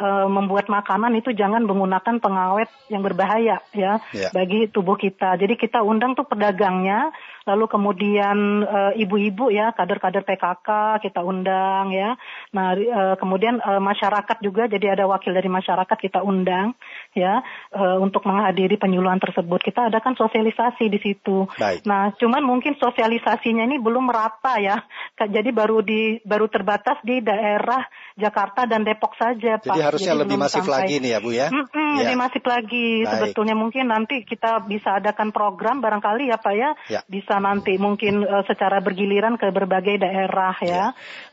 uh, 0.02 0.28
membuat 0.28 0.66
makanan 0.66 1.14
itu 1.18 1.30
jangan 1.34 1.64
menggunakan 1.64 2.18
pengawet 2.22 2.70
yang 2.88 3.02
berbahaya 3.04 3.60
ya 3.72 4.00
yeah. 4.14 4.30
bagi 4.32 4.68
tubuh 4.70 4.96
kita. 4.96 5.36
Jadi 5.36 5.54
kita 5.58 5.84
undang 5.84 6.16
tuh 6.16 6.24
pedagangnya, 6.24 7.12
lalu 7.44 7.64
kemudian 7.68 8.66
uh, 8.66 8.92
ibu-ibu 8.96 9.52
ya 9.52 9.74
kader-kader 9.74 10.26
PKK 10.26 11.00
kita 11.02 11.20
undang 11.20 11.92
ya. 11.92 12.16
Nah 12.54 12.74
uh, 12.76 13.14
kemudian 13.18 13.62
uh, 13.62 13.82
masyarakat 13.82 14.38
juga 14.40 14.66
jadi 14.70 14.98
ada 14.98 15.04
wakil 15.06 15.34
dari 15.34 15.50
masyarakat 15.50 15.98
kita 15.98 16.20
undang 16.24 16.74
ya 17.12 17.44
uh, 17.76 18.00
untuk 18.00 18.24
menghadiri 18.24 18.80
penyuluhan 18.80 19.20
tersebut. 19.20 19.60
Kita 19.60 19.92
adakan 19.92 20.16
sosialisasi 20.16 20.88
di 20.88 20.98
situ. 21.00 21.44
Baik. 21.60 21.84
Nah 21.84 22.12
cuman 22.16 22.40
mungkin 22.40 22.76
sosialisasinya 22.80 23.68
ini 23.68 23.76
belum 23.78 24.08
merata 24.08 24.56
ya. 24.58 24.80
Jadi 25.16 25.52
baru 25.52 25.84
di 25.84 26.18
baru 26.24 26.48
terbatas 26.48 26.98
di 27.04 27.20
daerah 27.20 27.84
Jakarta 28.16 28.64
dan 28.64 28.82
Depok 28.84 29.12
saja 29.16 29.60
Pak. 29.60 29.68
Jadi 29.68 29.80
harusnya 29.80 30.14
Jadi 30.16 30.22
lebih 30.24 30.36
masif 30.40 30.64
sampai. 30.64 30.74
lagi 30.74 30.94
nih 31.00 31.10
ya 31.12 31.18
Bu 31.20 31.30
ya. 31.32 31.46
Mm 31.52 31.64
-mm, 31.68 31.92
ya. 31.92 32.00
Lebih 32.02 32.16
masif 32.18 32.42
lagi 32.44 32.88
Baik. 33.04 33.10
sebetulnya 33.12 33.54
mungkin 33.56 33.84
nanti 33.92 34.16
kita 34.24 34.64
bisa 34.64 34.98
adakan 34.98 35.28
program 35.30 35.84
barangkali 35.84 36.32
ya 36.32 36.36
Pak 36.40 36.54
ya. 36.56 36.70
ya. 36.88 37.00
Bisa 37.04 37.38
nanti 37.38 37.76
mungkin 37.76 38.24
uh, 38.24 38.44
secara 38.48 38.80
bergiliran 38.80 39.36
ke 39.36 39.52
berbagai 39.52 40.00
daerah 40.00 40.56
ya. 40.64 40.68
ya. 40.72 40.86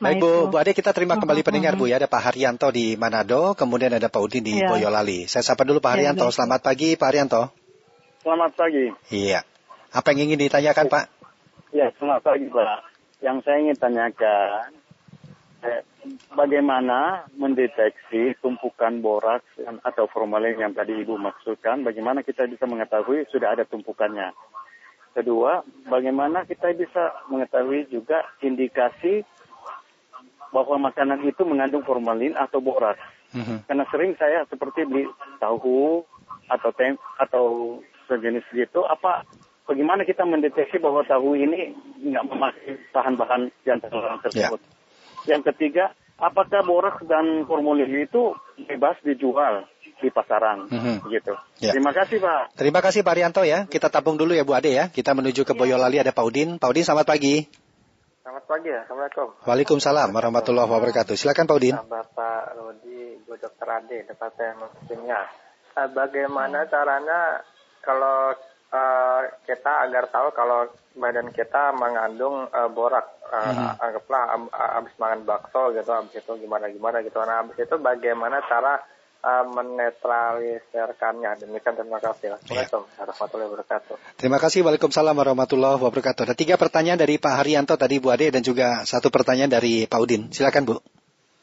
Nah, 0.04 0.12
Baik 0.12 0.22
Bu, 0.22 0.30
Bu 0.52 0.56
Ade 0.60 0.72
kita 0.76 0.92
terima 0.92 1.16
kembali 1.16 1.40
mm 1.40 1.40
-hmm. 1.40 1.48
pendengar 1.48 1.74
Bu 1.80 1.88
ya. 1.88 1.98
Ada 2.00 2.08
Pak 2.12 2.22
Haryanto 2.32 2.68
di 2.72 2.96
Manado, 2.96 3.56
kemudian 3.56 3.92
ada 3.96 4.08
Pak 4.08 4.22
Udin 4.22 4.44
di 4.44 4.60
ya. 4.60 4.72
Boyolali. 4.72 5.28
Saya 5.28 5.44
sapa 5.44 5.69
dulu 5.70 5.78
Pak 5.78 5.94
ya, 5.94 6.10
Haryanto. 6.10 6.26
Ya, 6.26 6.34
Selamat 6.34 6.60
pagi 6.66 6.90
Pak 6.98 7.08
Haryanto. 7.14 7.42
Selamat 8.26 8.52
pagi. 8.58 8.86
Iya. 9.14 9.46
Apa 9.94 10.08
yang 10.12 10.34
ingin 10.34 10.42
ditanyakan 10.50 10.90
Pak? 10.90 11.06
Ya, 11.70 11.94
selamat 12.02 12.22
pagi 12.26 12.50
Pak. 12.50 12.80
Yang 13.22 13.38
saya 13.46 13.58
ingin 13.62 13.78
tanyakan, 13.78 14.70
eh, 15.62 15.82
bagaimana 16.34 17.30
mendeteksi 17.38 18.34
tumpukan 18.42 18.98
boraks 19.04 19.46
atau 19.86 20.10
formalin 20.10 20.58
yang 20.58 20.74
tadi 20.74 20.98
Ibu 21.06 21.20
maksudkan, 21.22 21.86
bagaimana 21.86 22.26
kita 22.26 22.50
bisa 22.50 22.66
mengetahui 22.66 23.30
sudah 23.30 23.54
ada 23.54 23.64
tumpukannya. 23.70 24.34
Kedua, 25.14 25.62
bagaimana 25.90 26.46
kita 26.46 26.74
bisa 26.74 27.14
mengetahui 27.28 27.90
juga 27.92 28.24
indikasi 28.42 29.26
bahwa 30.50 30.90
makanan 30.90 31.22
itu 31.26 31.46
mengandung 31.46 31.86
formalin 31.86 32.34
atau 32.34 32.58
boraks. 32.62 33.19
Mm-hmm. 33.36 33.58
Karena 33.70 33.86
sering 33.94 34.12
saya 34.18 34.46
seperti 34.50 34.86
beli 34.90 35.06
tahu 35.38 36.02
atau 36.50 36.70
tem 36.74 36.98
atau 37.22 37.46
sejenis 38.10 38.46
gitu, 38.54 38.82
apa 38.90 39.22
bagaimana 39.70 40.02
kita 40.02 40.26
mendeteksi 40.26 40.82
bahwa 40.82 41.06
tahu 41.06 41.38
ini 41.38 41.78
nggak 42.02 42.26
memakai 42.26 42.82
bahan-bahan 42.90 43.54
yang 43.70 43.78
tersebut. 43.78 44.34
Yeah. 44.34 45.38
Yang 45.38 45.54
ketiga, 45.54 45.94
apakah 46.18 46.66
boraks 46.66 47.06
dan 47.06 47.46
formalin 47.46 47.94
itu 48.02 48.34
bebas 48.66 48.98
dijual 49.06 49.70
di 50.00 50.10
pasaran 50.10 50.66
mm-hmm. 50.72 50.96
gitu. 51.12 51.34
Ya. 51.60 51.76
Terima 51.76 51.92
kasih 51.92 52.18
Pak. 52.24 52.56
Terima 52.56 52.80
kasih 52.80 53.04
Pak 53.04 53.14
Rianto 53.20 53.44
ya. 53.44 53.68
Kita 53.68 53.92
tabung 53.92 54.16
dulu 54.16 54.32
ya 54.32 54.48
Bu 54.48 54.56
Ade 54.56 54.72
ya. 54.72 54.88
Kita 54.88 55.12
menuju 55.12 55.44
ke 55.44 55.54
Boyolali 55.54 56.00
ada 56.00 56.16
Pak 56.16 56.24
Udin. 56.24 56.56
Pak 56.56 56.72
Udin 56.72 56.88
selamat 56.88 57.06
pagi. 57.06 57.69
Pagi 58.50 58.65
ya. 58.65 58.82
Assalamualaikum. 58.82 59.46
Waalaikumsalam 59.46 60.10
warahmatullahi 60.10 60.65
wabarakatuh. 60.65 61.13
Silakan 61.13 61.46
Pak 61.46 61.58
Udin. 61.62 61.77
Bapak 61.86 62.58
Rodi, 62.58 63.22
Bu 63.22 63.38
Dr. 63.38 63.70
Ade, 63.70 64.10
Departemen 64.10 64.74
Kimia. 64.89 65.22
Uh, 65.77 65.86
bagaimana 65.94 66.65
caranya 66.65 67.46
kalau 67.86 68.34
uh, 68.74 69.22
kita 69.46 69.86
agar 69.86 70.10
tahu 70.10 70.34
kalau 70.34 70.65
badan 70.98 71.29
kita 71.29 71.77
mengandung 71.77 72.50
uh, 72.50 72.65
borak 72.74 73.22
uh, 73.29 73.53
hmm. 73.53 73.86
anggaplah 73.86 74.34
habis 74.50 74.98
makan 74.98 75.29
bakso 75.29 75.70
gitu 75.77 75.94
habis 75.94 76.18
itu 76.18 76.34
gimana 76.41 76.74
gimana 76.74 77.06
gitu 77.06 77.22
nah 77.22 77.46
habis 77.46 77.53
itu 77.53 77.77
bagaimana 77.77 78.41
cara 78.50 78.82
uh, 79.24 79.46
menetralisirkannya. 79.52 81.44
Demikian 81.44 81.76
terima 81.76 82.00
kasih. 82.00 82.36
Assalamualaikum 82.36 82.82
ya. 82.84 83.00
warahmatullahi 83.04 83.50
wabarakatuh. 83.52 83.96
Terima 84.20 84.38
kasih. 84.40 84.60
Waalaikumsalam 84.64 85.16
warahmatullahi 85.16 85.80
wabarakatuh. 85.80 86.22
Ada 86.30 86.36
tiga 86.36 86.56
pertanyaan 86.56 87.00
dari 87.00 87.20
Pak 87.20 87.34
Haryanto 87.40 87.76
tadi 87.76 88.00
Bu 88.00 88.12
Ade 88.12 88.32
dan 88.32 88.42
juga 88.44 88.84
satu 88.88 89.12
pertanyaan 89.12 89.52
dari 89.52 89.88
Pak 89.88 90.00
Udin. 90.00 90.32
Silakan 90.32 90.64
Bu. 90.68 90.76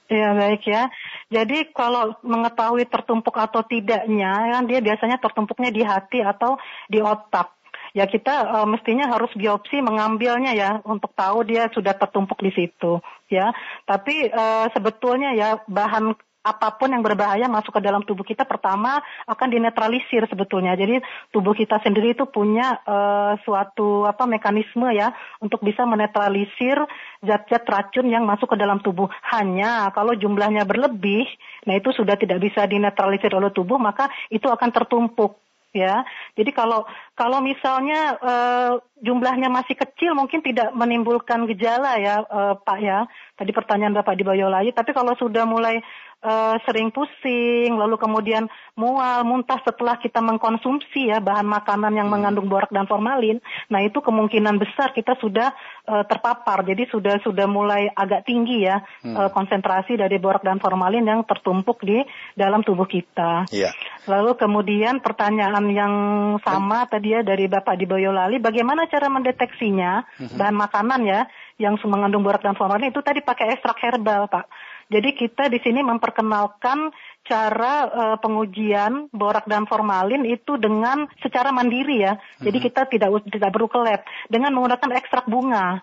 Ya 0.07 0.39
baik 0.39 0.63
ya. 0.63 0.87
Jadi 1.35 1.75
kalau 1.75 2.15
mengetahui 2.23 2.87
tertumpuk 2.87 3.35
atau 3.35 3.67
tidaknya, 3.67 4.55
kan 4.55 4.63
dia 4.71 4.79
biasanya 4.79 5.19
tertumpuknya 5.19 5.75
di 5.75 5.83
hati 5.83 6.23
atau 6.23 6.55
di 6.87 7.03
otak 7.03 7.57
ya 7.97 8.05
kita 8.05 8.61
uh, 8.61 8.69
mestinya 8.69 9.09
harus 9.09 9.33
biopsi 9.33 9.81
mengambilnya 9.81 10.53
ya 10.53 10.71
untuk 10.85 11.17
tahu 11.17 11.49
dia 11.49 11.73
sudah 11.73 11.97
tertumpuk 11.97 12.37
di 12.45 12.53
situ 12.53 13.01
ya. 13.33 13.57
Tapi 13.89 14.29
uh, 14.29 14.69
sebetulnya 14.77 15.33
ya 15.33 15.65
bahan 15.65 16.13
apa 16.47 16.79
pun 16.79 16.95
yang 16.95 17.03
berbahaya 17.03 17.51
masuk 17.51 17.75
ke 17.75 17.83
dalam 17.83 18.07
tubuh 18.07 18.23
kita 18.23 18.47
pertama 18.47 19.03
akan 19.27 19.49
dinetralisir 19.51 20.23
sebetulnya. 20.31 20.79
Jadi 20.79 21.03
tubuh 21.35 21.51
kita 21.59 21.83
sendiri 21.83 22.15
itu 22.15 22.23
punya 22.31 22.79
uh, 22.87 23.35
suatu 23.43 24.07
apa 24.07 24.31
mekanisme 24.31 24.87
ya 24.95 25.11
untuk 25.43 25.67
bisa 25.67 25.83
menetralisir 25.83 26.79
zat-zat 27.27 27.67
racun 27.67 28.07
yang 28.07 28.23
masuk 28.23 28.55
ke 28.55 28.57
dalam 28.57 28.79
tubuh. 28.79 29.11
Hanya 29.35 29.91
kalau 29.91 30.15
jumlahnya 30.15 30.63
berlebih, 30.63 31.27
nah 31.67 31.75
itu 31.75 31.91
sudah 31.91 32.15
tidak 32.15 32.39
bisa 32.39 32.63
dinetralisir 32.71 33.35
oleh 33.35 33.51
tubuh 33.51 33.83
maka 33.83 34.07
itu 34.31 34.47
akan 34.47 34.71
tertumpuk 34.71 35.43
ya. 35.77 36.03
Jadi 36.33 36.51
kalau 36.57 36.89
kalau 37.13 37.45
misalnya 37.45 38.17
uh, 38.17 38.73
jumlahnya 39.05 39.53
masih 39.53 39.77
kecil 39.77 40.17
mungkin 40.17 40.41
tidak 40.41 40.73
menimbulkan 40.73 41.45
gejala 41.53 42.01
ya 42.01 42.25
uh, 42.25 42.57
Pak 42.57 42.79
ya. 42.81 43.05
Tadi 43.37 43.53
pertanyaan 43.53 43.93
Bapak 43.93 44.17
di 44.17 44.25
Boyolali, 44.25 44.73
tapi 44.73 44.97
kalau 44.97 45.13
sudah 45.21 45.45
mulai 45.45 45.85
uh, 46.23 46.57
sering 46.65 46.89
pusing, 46.95 47.77
lalu 47.77 48.01
kemudian 48.01 48.49
mual, 48.79 49.25
muntah 49.27 49.61
setelah 49.65 49.97
kita 50.01 50.21
mengkonsumsi 50.21 51.13
ya 51.13 51.19
bahan 51.21 51.45
makanan 51.45 51.93
yang 51.97 52.09
hmm. 52.09 52.15
mengandung 52.17 52.49
borak 52.49 52.71
dan 52.73 52.89
formalin, 52.89 53.43
nah 53.69 53.81
itu 53.83 53.99
kemungkinan 54.01 54.57
besar 54.57 54.93
kita 54.97 55.19
sudah 55.21 55.53
uh, 55.89 56.05
terpapar. 56.07 56.65
Jadi 56.65 56.89
sudah 56.89 57.21
sudah 57.21 57.45
mulai 57.49 57.89
agak 57.93 58.25
tinggi 58.25 58.65
ya 58.65 58.81
hmm. 59.05 59.17
uh, 59.17 59.31
konsentrasi 59.33 59.99
dari 59.99 60.17
borak 60.17 60.45
dan 60.45 60.63
formalin 60.63 61.05
yang 61.05 61.21
tertumpuk 61.25 61.83
di 61.85 62.01
dalam 62.37 62.63
tubuh 62.65 62.89
kita. 62.89 63.49
Yeah. 63.53 63.73
Lalu 64.07 64.39
kemudian 64.39 65.03
pertanyaan 65.03 65.65
yang 65.73 65.95
sama 66.41 66.85
hmm. 66.85 66.91
tadi 66.91 67.09
ya 67.17 67.21
dari 67.27 67.49
Bapak 67.51 67.77
di 67.77 67.85
Boyolali, 67.89 68.39
bagaimana 68.41 68.89
cara 68.89 69.09
mendeteksinya 69.11 70.05
hmm. 70.21 70.37
bahan 70.37 70.57
makanan 70.57 71.01
ya 71.05 71.21
yang 71.57 71.81
mengandung 71.89 72.21
borak 72.21 72.45
dan 72.45 72.53
formalin 72.53 72.93
itu 72.93 73.01
tadi 73.01 73.25
pakai 73.25 73.57
ekstrak 73.57 73.81
herbal, 73.81 74.29
Pak. 74.29 74.45
Jadi 74.87 75.19
kita 75.19 75.51
di 75.51 75.59
sini 75.59 75.83
memperkenalkan 75.83 76.95
cara 77.27 77.75
uh, 77.91 78.17
pengujian 78.23 79.11
borak 79.11 79.51
dan 79.51 79.67
formalin 79.67 80.23
itu 80.23 80.55
dengan 80.63 81.11
secara 81.19 81.51
mandiri 81.51 82.07
ya. 82.07 82.15
Jadi 82.39 82.59
mhm. 82.63 82.65
kita 82.71 82.83
tidak 82.87 83.11
tidak 83.27 83.51
perlu 83.51 83.67
ke 83.67 83.79
lab 83.83 84.01
dengan 84.31 84.55
menggunakan 84.55 84.91
ekstrak 84.95 85.27
bunga. 85.27 85.83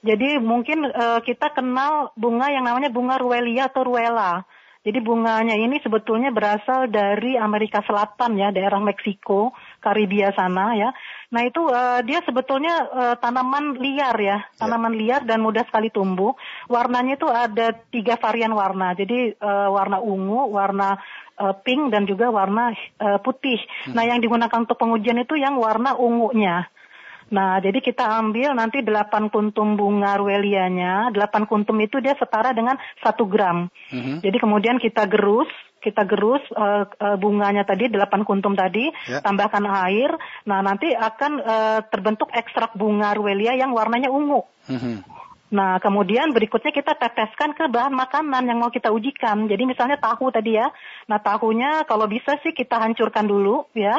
Jadi 0.00 0.40
mungkin 0.40 0.88
uh, 0.88 1.20
kita 1.20 1.52
kenal 1.52 2.14
bunga 2.16 2.48
yang 2.48 2.64
namanya 2.64 2.88
bunga 2.88 3.20
ruelia 3.20 3.68
atau 3.68 3.84
ruela. 3.84 4.46
Jadi 4.86 4.98
bunganya 5.02 5.58
ini 5.58 5.82
sebetulnya 5.82 6.30
berasal 6.30 6.86
dari 6.86 7.34
Amerika 7.34 7.82
Selatan 7.82 8.38
ya, 8.38 8.54
daerah 8.54 8.78
Meksiko, 8.78 9.50
Karibia 9.82 10.30
sana 10.32 10.78
ya. 10.78 10.94
Nah 11.34 11.42
itu 11.44 11.60
uh, 11.66 12.00
dia 12.06 12.22
sebetulnya 12.22 12.88
uh, 12.88 13.14
tanaman 13.18 13.76
liar 13.76 14.16
ya, 14.16 14.38
ya. 14.40 14.56
tanaman 14.56 14.94
yeah. 14.94 15.00
liar 15.02 15.22
dan 15.26 15.42
mudah 15.42 15.66
sekali 15.66 15.90
tumbuh. 15.90 16.32
Warnanya 16.70 17.18
itu 17.18 17.28
ada 17.28 17.74
tiga 17.90 18.16
varian 18.16 18.54
warna, 18.54 18.94
jadi 18.94 19.34
uh, 19.36 19.68
warna 19.74 19.98
ungu, 19.98 20.46
warna 20.54 20.96
uh, 21.42 21.54
pink 21.58 21.90
dan 21.90 22.06
juga 22.06 22.30
warna 22.30 22.72
uh, 23.02 23.18
putih. 23.18 23.58
Hmm. 23.90 23.98
Nah 23.98 24.04
yang 24.06 24.22
digunakan 24.22 24.62
untuk 24.62 24.78
pengujian 24.78 25.18
itu 25.20 25.34
yang 25.36 25.58
warna 25.58 25.98
ungunya. 25.98 26.70
Nah, 27.28 27.60
jadi 27.60 27.78
kita 27.84 28.04
ambil 28.24 28.56
nanti 28.56 28.80
8 28.80 29.28
kuntum 29.28 29.76
bunga 29.76 30.16
ruelianya. 30.16 31.12
8 31.12 31.44
kuntum 31.44 31.76
itu 31.80 32.00
dia 32.00 32.16
setara 32.16 32.56
dengan 32.56 32.80
1 33.04 33.04
gram. 33.28 33.68
Mm 33.92 34.00
-hmm. 34.00 34.16
Jadi 34.24 34.36
kemudian 34.40 34.76
kita 34.80 35.04
gerus, 35.04 35.48
kita 35.84 36.08
gerus 36.08 36.40
uh, 36.56 36.88
uh, 36.88 37.16
bunganya 37.20 37.68
tadi 37.68 37.92
8 37.92 38.24
kuntum 38.24 38.56
tadi, 38.56 38.88
yeah. 39.06 39.20
tambahkan 39.20 39.64
air. 39.88 40.10
Nah, 40.48 40.64
nanti 40.64 40.88
akan 40.96 41.32
uh, 41.44 41.80
terbentuk 41.92 42.32
ekstrak 42.32 42.72
bunga 42.72 43.12
ruelia 43.12 43.52
yang 43.56 43.76
warnanya 43.76 44.08
ungu. 44.08 44.48
Mm 44.68 44.78
-hmm. 44.80 44.96
Nah, 45.48 45.80
kemudian 45.80 46.28
berikutnya 46.36 46.76
kita 46.76 46.92
teteskan 46.92 47.56
ke 47.56 47.72
bahan 47.72 47.96
makanan 47.96 48.44
yang 48.52 48.60
mau 48.60 48.68
kita 48.68 48.92
ujikan. 48.92 49.48
Jadi 49.48 49.64
misalnya 49.64 49.96
tahu 49.96 50.28
tadi 50.28 50.60
ya. 50.60 50.68
Nah, 51.08 51.16
tahunya 51.24 51.88
kalau 51.88 52.04
bisa 52.04 52.36
sih 52.44 52.52
kita 52.52 52.76
hancurkan 52.76 53.24
dulu 53.24 53.64
ya 53.72 53.96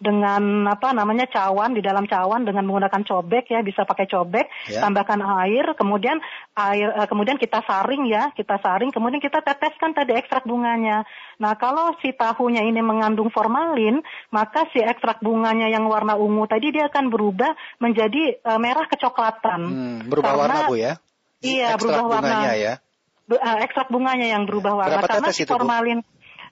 dengan 0.00 0.64
apa 0.64 0.96
namanya 0.96 1.28
cawan 1.28 1.76
di 1.76 1.84
dalam 1.84 2.08
cawan 2.08 2.48
dengan 2.48 2.64
menggunakan 2.64 3.04
cobek 3.04 3.52
ya, 3.52 3.60
bisa 3.60 3.84
pakai 3.84 4.08
cobek, 4.08 4.48
ya. 4.72 4.80
tambahkan 4.80 5.20
air, 5.44 5.76
kemudian 5.76 6.16
air 6.56 6.88
uh, 6.96 7.04
kemudian 7.04 7.36
kita 7.36 7.60
saring 7.68 8.08
ya, 8.08 8.32
kita 8.32 8.56
saring, 8.64 8.88
kemudian 8.90 9.20
kita 9.20 9.44
teteskan 9.44 9.92
tadi 9.92 10.16
ekstrak 10.16 10.48
bunganya. 10.48 11.04
Nah, 11.36 11.52
kalau 11.60 11.92
si 12.00 12.16
tahunya 12.16 12.64
ini 12.64 12.80
mengandung 12.80 13.28
formalin, 13.28 14.00
maka 14.32 14.64
si 14.72 14.80
ekstrak 14.80 15.20
bunganya 15.20 15.68
yang 15.68 15.84
warna 15.84 16.16
ungu 16.16 16.48
tadi 16.48 16.72
dia 16.72 16.88
akan 16.88 17.12
berubah 17.12 17.52
menjadi 17.76 18.40
uh, 18.40 18.56
merah 18.56 18.88
kecoklatan. 18.88 19.60
Hmm, 19.68 19.98
berubah 20.08 20.32
Karena, 20.32 20.40
warna 20.48 20.68
Bu 20.72 20.74
ya? 20.80 20.92
Iya, 21.44 21.76
ekstrak 21.76 22.00
berubah 22.00 22.04
warna. 22.08 22.56
ya. 22.56 22.74
Uh, 23.30 23.58
ekstrak 23.62 23.92
bunganya 23.92 24.26
yang 24.32 24.42
berubah 24.48 24.74
warna 24.74 25.06
Berapa 25.06 25.12
karena 25.20 25.30
si 25.30 25.46
formalin 25.46 26.00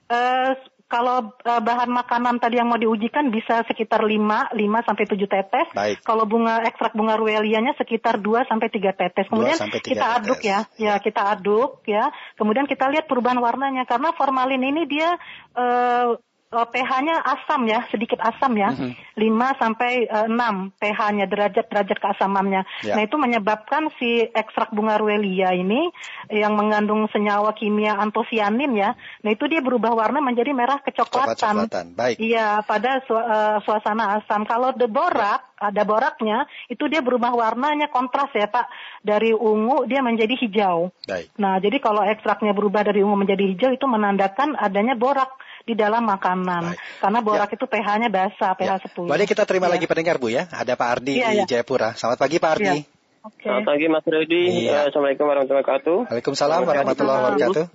uh, 0.07 0.53
kalau 0.89 1.37
uh, 1.45 1.61
bahan 1.61 1.93
makanan 1.93 2.41
tadi 2.41 2.57
yang 2.57 2.65
mau 2.65 2.81
diujikan 2.81 3.29
bisa 3.29 3.61
sekitar 3.69 4.01
5 4.01 4.57
5 4.57 4.57
sampai 4.89 5.05
7 5.05 5.21
tetes. 5.29 5.67
Baik. 5.77 6.01
Kalau 6.01 6.25
bunga 6.25 6.65
ekstrak 6.65 6.97
bunga 6.97 7.13
ruelianya 7.13 7.77
sekitar 7.77 8.17
2 8.17 8.49
sampai 8.49 8.73
3 8.73 8.97
tetes. 8.97 9.29
Kemudian 9.29 9.53
3 9.53 9.69
kita 9.85 9.85
tetes. 9.85 10.17
aduk 10.17 10.41
ya. 10.41 10.59
Ya, 10.81 10.97
kita 10.97 11.21
aduk 11.37 11.85
ya. 11.85 12.09
Kemudian 12.33 12.65
kita 12.65 12.89
lihat 12.89 13.05
perubahan 13.05 13.37
warnanya 13.37 13.85
karena 13.85 14.17
formalin 14.17 14.65
ini 14.65 14.89
dia 14.89 15.13
uh, 15.53 16.17
uh, 16.49 16.67
pH-nya 16.67 17.21
asam 17.21 17.69
ya, 17.69 17.85
sedikit 17.93 18.17
asam 18.21 18.57
ya. 18.57 18.73
Mm 18.73 18.93
-hmm. 18.93 18.93
5 19.19 19.61
sampai 19.61 19.91
uh, 20.09 20.27
6 20.27 20.79
pH-nya 20.81 21.25
derajat 21.29 21.65
derajat 21.69 21.97
keasamannya. 22.01 22.61
Yeah. 22.81 22.95
Nah, 22.97 23.03
itu 23.05 23.15
menyebabkan 23.19 23.93
si 24.01 24.25
ekstrak 24.25 24.73
bunga 24.73 24.97
ruelia 24.97 25.53
ini 25.53 25.91
yang 26.33 26.57
mengandung 26.57 27.05
senyawa 27.13 27.53
kimia 27.53 27.97
antosianin 27.99 28.73
ya. 28.73 28.97
Nah, 29.21 29.29
itu 29.29 29.45
dia 29.45 29.61
berubah 29.61 29.93
warna 29.93 30.23
menjadi 30.23 30.51
merah 30.55 30.81
kecoklatan. 30.81 31.69
Baik. 31.93 32.17
Iya, 32.17 32.65
pada 32.65 33.03
su 33.05 33.13
uh, 33.13 33.61
suasana 33.63 34.21
asam. 34.21 34.47
Kalau 34.49 34.73
the 34.73 34.89
borak, 34.89 35.45
ada 35.59 35.83
boraknya, 35.83 36.47
itu 36.71 36.87
dia 36.87 37.03
berubah 37.03 37.35
warnanya 37.35 37.91
kontras 37.91 38.31
ya, 38.33 38.47
Pak. 38.49 38.71
Dari 39.03 39.35
ungu 39.35 39.85
dia 39.85 40.01
menjadi 40.01 40.33
hijau. 40.39 40.89
Baik. 41.05 41.35
Nah, 41.37 41.59
jadi 41.61 41.77
kalau 41.83 42.01
ekstraknya 42.07 42.55
berubah 42.55 42.87
dari 42.87 43.03
ungu 43.03 43.19
menjadi 43.19 43.43
hijau 43.43 43.71
itu 43.75 43.85
menandakan 43.85 44.55
adanya 44.55 44.95
borak 44.95 45.29
di 45.69 45.75
dalam 45.77 46.01
makanan. 46.01 46.73
Baik. 46.73 46.79
Karena 46.97 47.19
borak 47.21 47.49
ya. 47.53 47.55
itu 47.61 47.65
pH-nya 47.69 48.09
basah, 48.09 48.51
pH 48.57 48.71
ya. 48.73 48.75
10. 48.89 49.05
Boleh 49.05 49.25
kita 49.29 49.45
terima 49.45 49.69
ya. 49.69 49.77
lagi 49.77 49.85
pendengar 49.85 50.17
Bu 50.17 50.33
ya. 50.33 50.49
Ada 50.49 50.73
Pak 50.73 50.89
Ardi 50.89 51.21
ya, 51.21 51.29
di 51.29 51.37
ya. 51.45 51.45
Jayapura. 51.45 51.93
Selamat 51.93 52.17
pagi 52.17 52.41
Pak 52.41 52.51
Ardi. 52.57 52.65
Ya. 52.65 52.75
Okay. 53.19 53.45
Selamat 53.45 53.65
pagi 53.69 53.85
Mas 53.91 54.05
Rudi. 54.09 54.43
Iya. 54.65 54.89
Assalamualaikum 54.89 55.25
warahmatullahi 55.29 55.61
wabarakatuh. 55.61 55.97
Waalaikumsalam 56.09 56.61
warahmatullahi 56.65 57.19
wabarakatuh. 57.21 57.65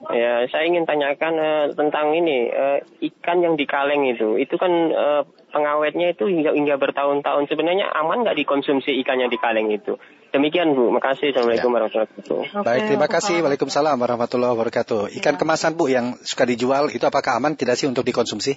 Ya, 0.00 0.48
saya 0.48 0.64
ingin 0.64 0.88
tanyakan 0.88 1.34
uh, 1.36 1.66
tentang 1.76 2.16
ini 2.16 2.48
uh, 2.48 2.80
ikan 3.04 3.44
yang 3.44 3.60
di 3.60 3.68
kaleng 3.68 4.08
itu. 4.08 4.40
Itu 4.40 4.56
kan 4.56 4.72
uh, 4.88 5.28
pengawetnya 5.52 6.16
itu 6.16 6.24
hingga 6.24 6.56
hingga 6.56 6.80
bertahun-tahun. 6.80 7.52
Sebenarnya 7.52 7.92
aman 7.92 8.24
nggak 8.24 8.38
dikonsumsi 8.40 8.96
ikan 9.04 9.20
yang 9.20 9.28
di 9.28 9.36
kaleng 9.36 9.68
itu? 9.68 10.00
Demikian 10.30 10.70
Bu. 10.78 10.94
Makasih. 10.94 11.34
Assalamualaikum 11.34 11.70
ya. 11.70 11.74
warahmatullahi 11.74 12.10
wabarakatuh. 12.14 12.38
Okay, 12.54 12.66
Baik, 12.66 12.82
terima 12.86 13.08
kasih. 13.10 13.36
Waalaikumsalam 13.42 13.96
warahmatullahi 13.98 14.52
wabarakatuh. 14.54 15.00
Ikan 15.18 15.34
ya. 15.34 15.38
kemasan 15.42 15.72
Bu 15.74 15.90
yang 15.90 16.14
suka 16.22 16.46
dijual 16.46 16.94
itu 16.94 17.02
apakah 17.02 17.42
aman 17.42 17.58
tidak 17.58 17.74
sih 17.74 17.90
untuk 17.90 18.06
dikonsumsi? 18.06 18.54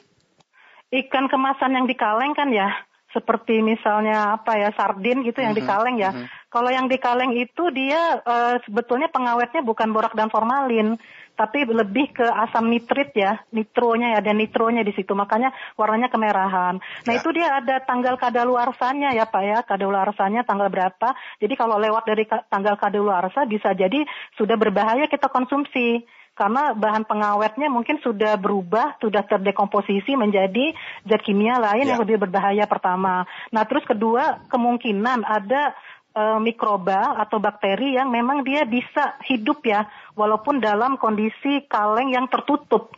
Ikan 0.94 1.26
kemasan 1.26 1.74
yang 1.74 1.90
di 1.90 1.98
kaleng 1.98 2.38
kan 2.38 2.54
ya 2.54 2.70
seperti 3.14 3.62
misalnya 3.62 4.42
apa 4.42 4.58
ya 4.58 4.70
sardin 4.74 5.22
gitu 5.26 5.42
yang 5.42 5.54
mm 5.54 5.62
-hmm. 5.62 5.66
di 5.66 5.72
kaleng 5.74 5.96
ya. 5.98 6.12
Mm 6.14 6.18
-hmm. 6.26 6.43
Kalau 6.54 6.70
yang 6.70 6.86
di 6.86 7.02
kaleng 7.02 7.34
itu 7.34 7.74
dia 7.74 8.22
uh, 8.22 8.62
sebetulnya 8.62 9.10
pengawetnya 9.10 9.66
bukan 9.66 9.90
borak 9.90 10.14
dan 10.14 10.30
formalin, 10.30 11.02
tapi 11.34 11.66
lebih 11.66 12.14
ke 12.14 12.22
asam 12.30 12.70
nitrit 12.70 13.10
ya, 13.18 13.42
nitronya 13.50 14.14
ya, 14.14 14.18
ada 14.22 14.32
nitronya 14.38 14.86
di 14.86 14.94
situ, 14.94 15.18
makanya 15.18 15.50
warnanya 15.74 16.14
kemerahan. 16.14 16.78
Nah 16.78 17.14
ya. 17.14 17.18
itu 17.18 17.30
dia 17.34 17.58
ada 17.58 17.82
tanggal 17.82 18.22
kadaluarsanya 18.22 19.18
ya 19.18 19.26
Pak 19.26 19.44
ya, 19.44 19.60
kadaluarsanya 19.66 20.46
tanggal 20.46 20.70
berapa. 20.70 21.18
Jadi 21.42 21.54
kalau 21.58 21.82
lewat 21.82 22.06
dari 22.06 22.30
tanggal 22.30 22.78
kadaluarsa 22.78 23.50
bisa 23.50 23.74
jadi 23.74 24.06
sudah 24.38 24.54
berbahaya 24.54 25.10
kita 25.10 25.34
konsumsi 25.34 26.06
karena 26.34 26.74
bahan 26.74 27.06
pengawetnya 27.06 27.70
mungkin 27.70 28.02
sudah 28.02 28.38
berubah, 28.42 28.98
sudah 28.98 29.22
terdekomposisi 29.22 30.18
menjadi 30.18 30.74
zat 31.06 31.22
kimia 31.22 31.62
lain 31.62 31.86
ya. 31.86 31.90
yang 31.94 32.02
lebih 32.02 32.18
berbahaya 32.18 32.66
pertama. 32.66 33.22
Nah, 33.54 33.64
terus 33.70 33.86
kedua, 33.86 34.42
kemungkinan 34.50 35.22
ada 35.22 35.78
uh, 36.14 36.40
mikroba 36.40 37.18
atau 37.20 37.42
bakteri 37.42 37.98
yang 37.98 38.10
memang 38.10 38.46
dia 38.46 38.64
bisa 38.66 39.18
hidup 39.26 39.66
ya 39.66 39.86
walaupun 40.14 40.62
dalam 40.62 40.96
kondisi 40.98 41.66
kaleng 41.68 42.14
yang 42.14 42.30
tertutup. 42.30 42.94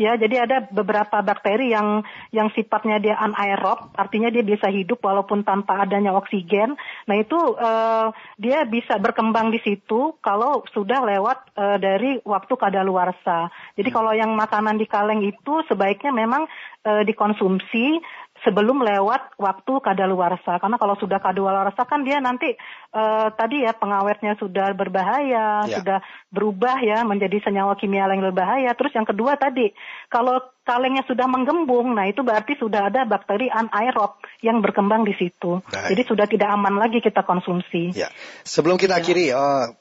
Ya 0.00 0.16
jadi 0.16 0.48
ada 0.48 0.64
beberapa 0.72 1.20
bakteri 1.20 1.76
yang 1.76 2.00
yang 2.32 2.48
sifatnya 2.56 2.96
dia 3.04 3.20
anaerob 3.20 3.92
artinya 4.00 4.32
dia 4.32 4.40
bisa 4.40 4.72
hidup 4.72 5.04
walaupun 5.04 5.44
tanpa 5.44 5.84
adanya 5.84 6.16
oksigen. 6.16 6.72
Nah 7.04 7.16
itu 7.20 7.36
uh, 7.36 8.08
dia 8.40 8.64
bisa 8.64 8.96
berkembang 8.96 9.52
di 9.52 9.60
situ 9.60 10.16
kalau 10.24 10.64
sudah 10.72 11.04
lewat 11.04 11.52
uh, 11.52 11.76
dari 11.76 12.16
waktu 12.24 12.56
kadaluarsa. 12.56 13.52
Jadi 13.76 13.92
hmm. 13.92 13.96
kalau 14.00 14.12
yang 14.16 14.32
makanan 14.32 14.80
di 14.80 14.88
kaleng 14.88 15.20
itu 15.20 15.60
sebaiknya 15.68 16.16
memang 16.16 16.48
uh, 16.88 17.04
dikonsumsi 17.04 18.00
sebelum 18.44 18.80
lewat 18.80 19.36
waktu 19.36 19.72
kadaluarsa. 19.80 20.60
Karena 20.60 20.76
kalau 20.80 20.96
sudah 20.96 21.20
kadaluarsa 21.20 21.82
kan 21.84 22.04
dia 22.04 22.20
nanti 22.20 22.56
uh, 22.92 23.28
tadi 23.34 23.64
ya 23.64 23.76
pengawetnya 23.76 24.36
sudah 24.40 24.72
berbahaya, 24.72 25.64
ya. 25.68 25.80
sudah 25.80 25.98
berubah 26.32 26.80
ya 26.80 27.04
menjadi 27.04 27.40
senyawa 27.44 27.76
kimia 27.76 28.08
yang 28.08 28.24
berbahaya. 28.24 28.72
Terus 28.76 28.92
yang 28.96 29.08
kedua 29.08 29.36
tadi 29.36 29.72
kalau 30.08 30.40
kalengnya 30.64 31.02
sudah 31.08 31.26
menggembung, 31.26 31.92
nah 31.96 32.06
itu 32.06 32.22
berarti 32.22 32.54
sudah 32.56 32.88
ada 32.92 33.02
bakteri 33.08 33.50
anaerob 33.50 34.22
yang 34.44 34.62
berkembang 34.62 35.02
di 35.02 35.16
situ. 35.18 35.60
Baik. 35.66 35.96
Jadi 35.96 36.02
sudah 36.06 36.26
tidak 36.30 36.48
aman 36.54 36.78
lagi 36.78 37.02
kita 37.02 37.26
konsumsi. 37.26 37.92
Ya. 37.96 38.08
Sebelum 38.46 38.78
kita 38.78 38.96
ya. 38.96 39.00
akhiri, 39.02 39.26
uh, 39.34 39.74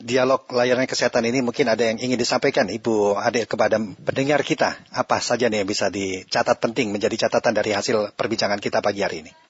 dialog 0.00 0.44
layanan 0.52 0.84
kesehatan 0.84 1.24
ini 1.28 1.40
mungkin 1.40 1.68
ada 1.68 1.88
yang 1.88 1.98
ingin 2.00 2.18
disampaikan 2.20 2.68
Ibu 2.68 3.16
Ade 3.16 3.48
kepada 3.48 3.80
pendengar 3.80 4.44
kita. 4.44 4.76
Apa 4.92 5.20
saja 5.22 5.48
nih 5.48 5.64
yang 5.64 5.68
bisa 5.68 5.88
dicatat 5.88 6.58
penting 6.60 6.92
menjadi 6.92 7.28
catatan 7.28 7.56
dari 7.56 7.72
hasil 7.72 8.12
perbincangan 8.12 8.60
kita 8.60 8.84
pagi 8.84 9.00
hari 9.00 9.24
ini? 9.24 9.45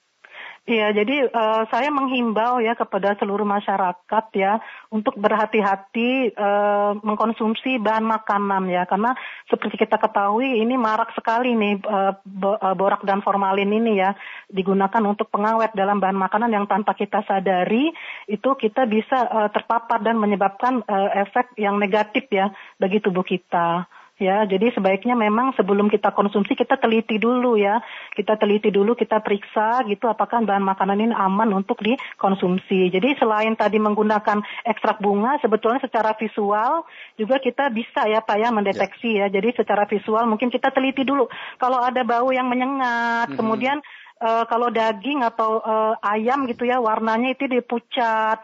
Iya, 0.67 0.91
jadi 0.91 1.31
uh, 1.31 1.63
saya 1.71 1.87
menghimbau 1.95 2.59
ya 2.59 2.75
kepada 2.75 3.15
seluruh 3.15 3.47
masyarakat 3.47 4.25
ya 4.35 4.59
untuk 4.91 5.15
berhati-hati 5.15 6.35
uh, 6.35 6.91
mengkonsumsi 7.07 7.79
bahan 7.79 8.03
makanan 8.03 8.67
ya 8.67 8.83
karena 8.83 9.15
seperti 9.47 9.87
kita 9.87 9.95
ketahui 9.95 10.59
ini 10.59 10.75
marak 10.75 11.15
sekali 11.15 11.55
nih 11.55 11.79
uh, 11.87 12.19
borak 12.75 12.99
dan 13.07 13.23
formalin 13.23 13.71
ini 13.71 13.95
ya 13.95 14.11
digunakan 14.51 14.99
untuk 15.07 15.31
pengawet 15.31 15.71
dalam 15.71 16.03
bahan 16.03 16.19
makanan 16.19 16.51
yang 16.51 16.67
tanpa 16.67 16.99
kita 16.99 17.23
sadari 17.23 17.87
itu 18.27 18.49
kita 18.59 18.83
bisa 18.91 19.23
uh, 19.23 19.47
terpapar 19.47 20.03
dan 20.03 20.19
menyebabkan 20.19 20.83
uh, 20.83 21.15
efek 21.15 21.55
yang 21.55 21.79
negatif 21.79 22.27
ya 22.27 22.51
bagi 22.75 22.99
tubuh 22.99 23.23
kita. 23.23 23.87
Ya, 24.17 24.49
jadi 24.49 24.73
sebaiknya 24.73 25.13
memang 25.13 25.53
sebelum 25.53 25.93
kita 25.93 26.09
konsumsi 26.09 26.57
kita 26.57 26.81
teliti 26.81 27.21
dulu 27.21 27.53
ya. 27.53 27.77
Kita 28.17 28.33
teliti 28.33 28.73
dulu, 28.73 28.97
kita 28.97 29.21
periksa 29.21 29.85
gitu 29.85 30.09
apakah 30.09 30.41
bahan 30.41 30.65
makanan 30.65 30.97
ini 30.97 31.13
aman 31.13 31.53
untuk 31.53 31.77
dikonsumsi. 31.85 32.89
Jadi 32.89 33.13
selain 33.21 33.53
tadi 33.53 33.77
menggunakan 33.77 34.41
ekstrak 34.65 34.97
bunga, 35.05 35.37
sebetulnya 35.37 35.85
secara 35.85 36.17
visual 36.17 36.81
juga 37.13 37.37
kita 37.37 37.69
bisa 37.69 38.09
ya 38.09 38.25
Pak 38.25 38.37
ya 38.41 38.49
mendeteksi 38.49 39.21
ya. 39.21 39.29
ya. 39.29 39.37
Jadi 39.37 39.53
secara 39.53 39.85
visual 39.85 40.25
mungkin 40.25 40.49
kita 40.49 40.73
teliti 40.73 41.05
dulu. 41.05 41.29
Kalau 41.61 41.77
ada 41.77 42.01
bau 42.01 42.33
yang 42.33 42.49
menyengat, 42.49 43.29
mm 43.29 43.31
-hmm. 43.33 43.37
kemudian 43.37 43.77
uh, 44.21 44.43
kalau 44.49 44.73
daging 44.73 45.21
atau 45.21 45.61
uh, 45.61 45.93
ayam 46.01 46.49
gitu 46.49 46.65
ya 46.65 46.81
warnanya 46.81 47.37
itu 47.37 47.45
dipucat 47.45 48.41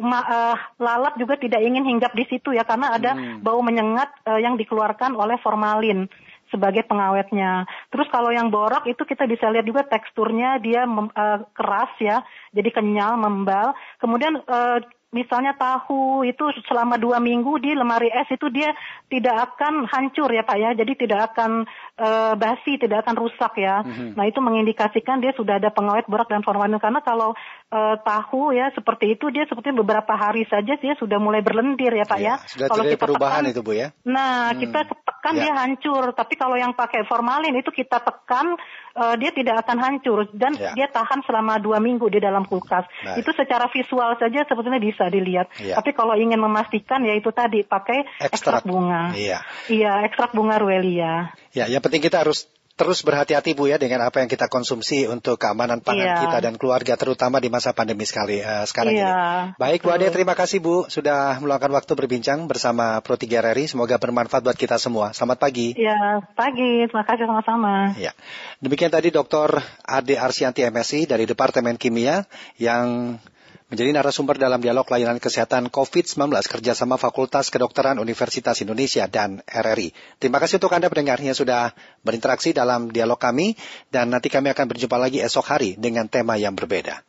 ma, 0.00 0.20
uh, 0.24 0.56
lalat 0.80 1.14
juga 1.16 1.36
tidak 1.40 1.60
ingin 1.60 1.84
hinggap 1.84 2.12
di 2.12 2.24
situ 2.28 2.52
ya 2.52 2.64
karena 2.64 2.96
ada 2.96 3.16
hmm. 3.16 3.40
bau 3.44 3.60
menyengat 3.64 4.12
uh, 4.28 4.40
yang 4.40 4.56
dikeluarkan 4.60 5.16
oleh 5.16 5.36
formalin 5.40 6.08
sebagai 6.50 6.82
pengawetnya. 6.84 7.64
Terus 7.88 8.10
kalau 8.10 8.34
yang 8.34 8.50
borak 8.50 8.84
itu 8.84 9.00
kita 9.06 9.24
bisa 9.24 9.48
lihat 9.48 9.64
juga 9.64 9.86
teksturnya 9.86 10.58
dia 10.58 10.84
mem, 10.84 11.08
uh, 11.14 11.46
keras 11.54 11.94
ya, 12.02 12.26
jadi 12.50 12.70
kenyal, 12.74 13.16
membal. 13.16 13.72
Kemudian 14.02 14.42
uh, 14.44 14.82
misalnya 15.10 15.58
tahu 15.58 16.22
itu 16.22 16.54
selama 16.70 16.94
dua 16.94 17.18
minggu 17.18 17.58
di 17.58 17.74
lemari 17.74 18.10
es 18.14 18.30
itu 18.30 18.46
dia 18.50 18.70
tidak 19.10 19.54
akan 19.54 19.86
hancur 19.90 20.30
ya 20.30 20.46
Pak 20.46 20.58
ya, 20.58 20.70
jadi 20.74 20.92
tidak 20.94 21.34
akan 21.34 21.66
uh, 21.98 22.34
basi, 22.38 22.78
tidak 22.78 23.06
akan 23.06 23.18
rusak 23.18 23.58
ya. 23.58 23.82
Mm-hmm. 23.82 24.14
Nah 24.14 24.24
itu 24.26 24.38
mengindikasikan 24.42 25.18
dia 25.18 25.34
sudah 25.34 25.58
ada 25.58 25.70
pengawet 25.74 26.06
borak 26.06 26.30
dan 26.30 26.46
formalin 26.46 26.78
karena 26.78 27.02
kalau 27.02 27.34
uh, 27.70 27.96
tahu 28.02 28.52
ya 28.52 28.74
seperti 28.74 29.16
itu 29.16 29.30
dia 29.30 29.46
seperti 29.46 29.70
beberapa 29.72 30.12
hari 30.18 30.44
saja 30.50 30.76
dia 30.76 30.94
sudah 30.98 31.16
mulai 31.22 31.40
berlendir 31.40 31.94
ya 31.94 32.04
Pak 32.04 32.20
ya. 32.20 32.36
ya. 32.36 32.44
Sudah 32.44 32.66
kalau 32.68 32.84
kita 32.84 33.00
perubahan 33.00 33.42
tekan, 33.46 33.52
itu 33.54 33.60
Bu 33.62 33.72
ya. 33.72 33.88
Nah 34.04 34.52
hmm. 34.52 34.58
kita 34.60 34.80
tekan 34.90 35.34
ya. 35.38 35.40
dia 35.46 35.52
hancur, 35.54 36.04
tapi 36.12 36.34
kalau 36.34 36.56
yang 36.58 36.74
pakai 36.74 37.06
formalin 37.06 37.54
itu 37.56 37.70
kita 37.70 38.02
tekan 38.02 38.58
uh, 38.98 39.14
dia 39.16 39.30
tidak 39.30 39.62
akan 39.66 39.78
hancur 39.78 40.18
dan 40.34 40.52
ya. 40.58 40.74
dia 40.74 40.86
tahan 40.90 41.22
selama 41.24 41.62
dua 41.62 41.78
minggu 41.78 42.10
di 42.10 42.18
dalam 42.18 42.44
kulkas. 42.44 42.84
Nah. 43.06 43.16
Itu 43.16 43.30
secara 43.32 43.70
visual 43.70 44.18
saja 44.18 44.44
sebetulnya 44.44 44.82
bisa 44.82 45.06
dilihat. 45.06 45.48
Iya. 45.62 45.78
Tapi 45.78 45.94
kalau 45.94 46.18
ingin 46.18 46.42
memastikan 46.42 47.06
ya 47.06 47.14
itu 47.14 47.30
tadi 47.30 47.62
pakai 47.62 48.04
ekstrak, 48.18 48.62
ekstrak 48.62 48.62
bunga. 48.66 49.14
Iya. 49.14 49.38
Iya, 49.70 49.92
ekstrak 50.10 50.34
bunga 50.34 50.58
ruelia. 50.58 51.32
Ya, 51.54 51.66
yang 51.66 51.82
penting 51.82 52.02
kita 52.02 52.22
harus 52.22 52.46
terus 52.80 53.04
berhati-hati 53.04 53.52
Bu 53.52 53.68
ya 53.68 53.76
dengan 53.76 54.00
apa 54.08 54.24
yang 54.24 54.30
kita 54.32 54.48
konsumsi 54.48 55.04
untuk 55.04 55.36
keamanan 55.36 55.84
pangan 55.84 56.16
iya. 56.16 56.20
kita 56.24 56.38
dan 56.40 56.56
keluarga 56.56 56.96
terutama 56.96 57.36
di 57.36 57.52
masa 57.52 57.76
pandemi 57.76 58.08
sekali 58.08 58.40
uh, 58.40 58.64
sekarang 58.64 58.96
iya, 58.96 59.04
ini. 59.04 59.60
Baik 59.60 59.84
betul. 59.84 59.92
Bu 59.92 59.96
Ade, 60.00 60.06
terima 60.08 60.32
kasih 60.32 60.64
Bu 60.64 60.88
sudah 60.88 61.36
meluangkan 61.44 61.68
waktu 61.76 61.92
berbincang 61.92 62.48
bersama 62.48 62.96
Pro 63.04 63.20
3 63.20 63.52
RRI. 63.52 63.68
Semoga 63.68 64.00
bermanfaat 64.00 64.40
buat 64.40 64.56
kita 64.56 64.80
semua. 64.80 65.12
Selamat 65.12 65.44
pagi. 65.44 65.76
Iya, 65.76 66.24
pagi. 66.32 66.88
Terima 66.88 67.04
kasih 67.04 67.28
sama-sama. 67.28 67.92
Ya. 68.00 68.16
Demikian 68.64 68.88
tadi 68.88 69.12
Dr. 69.12 69.60
Ade 69.84 70.16
Arsianti 70.16 70.64
MSI 70.64 71.04
dari 71.04 71.28
Departemen 71.28 71.76
Kimia 71.76 72.24
yang 72.56 73.20
menjadi 73.70 73.94
narasumber 73.94 74.36
dalam 74.36 74.58
dialog 74.58 74.84
layanan 74.90 75.22
kesehatan 75.22 75.70
COVID-19 75.70 76.18
kerjasama 76.50 76.98
Fakultas 76.98 77.48
Kedokteran 77.48 78.02
Universitas 78.02 78.58
Indonesia 78.60 79.06
dan 79.06 79.40
RRI. 79.46 79.94
Terima 80.18 80.42
kasih 80.42 80.58
untuk 80.58 80.74
Anda 80.74 80.90
pendengar 80.90 81.22
yang 81.22 81.38
sudah 81.38 81.72
berinteraksi 82.02 82.50
dalam 82.50 82.90
dialog 82.90 83.16
kami 83.16 83.54
dan 83.94 84.10
nanti 84.10 84.26
kami 84.26 84.50
akan 84.50 84.66
berjumpa 84.66 84.98
lagi 84.98 85.22
esok 85.22 85.46
hari 85.46 85.70
dengan 85.78 86.10
tema 86.10 86.34
yang 86.34 86.58
berbeda. 86.58 87.06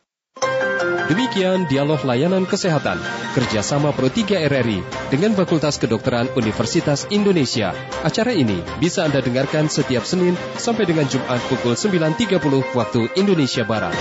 Demikian 1.12 1.68
dialog 1.68 2.00
layanan 2.08 2.48
kesehatan 2.48 2.96
kerjasama 3.36 3.92
Pro 3.92 4.08
3 4.08 4.48
RRI 4.48 4.80
dengan 5.12 5.36
Fakultas 5.36 5.76
Kedokteran 5.76 6.32
Universitas 6.40 7.04
Indonesia. 7.12 7.76
Acara 8.00 8.32
ini 8.32 8.64
bisa 8.80 9.04
Anda 9.04 9.20
dengarkan 9.20 9.68
setiap 9.68 10.08
Senin 10.08 10.40
sampai 10.56 10.88
dengan 10.88 11.04
Jumat 11.12 11.44
pukul 11.52 11.76
9.30 11.76 12.40
waktu 12.72 13.02
Indonesia 13.20 13.68
Barat. 13.68 13.98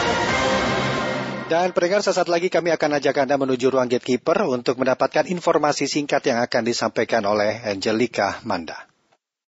Dan 1.50 1.74
pendengar 1.74 1.98
sesaat 1.98 2.30
lagi 2.30 2.46
kami 2.46 2.70
akan 2.70 3.02
ajak 3.02 3.26
Anda 3.26 3.34
menuju 3.34 3.74
ruang 3.74 3.90
gatekeeper 3.90 4.46
untuk 4.46 4.78
mendapatkan 4.78 5.26
informasi 5.26 5.90
singkat 5.90 6.22
yang 6.30 6.38
akan 6.38 6.62
disampaikan 6.62 7.26
oleh 7.26 7.58
Angelika 7.66 8.38
Manda. 8.46 8.89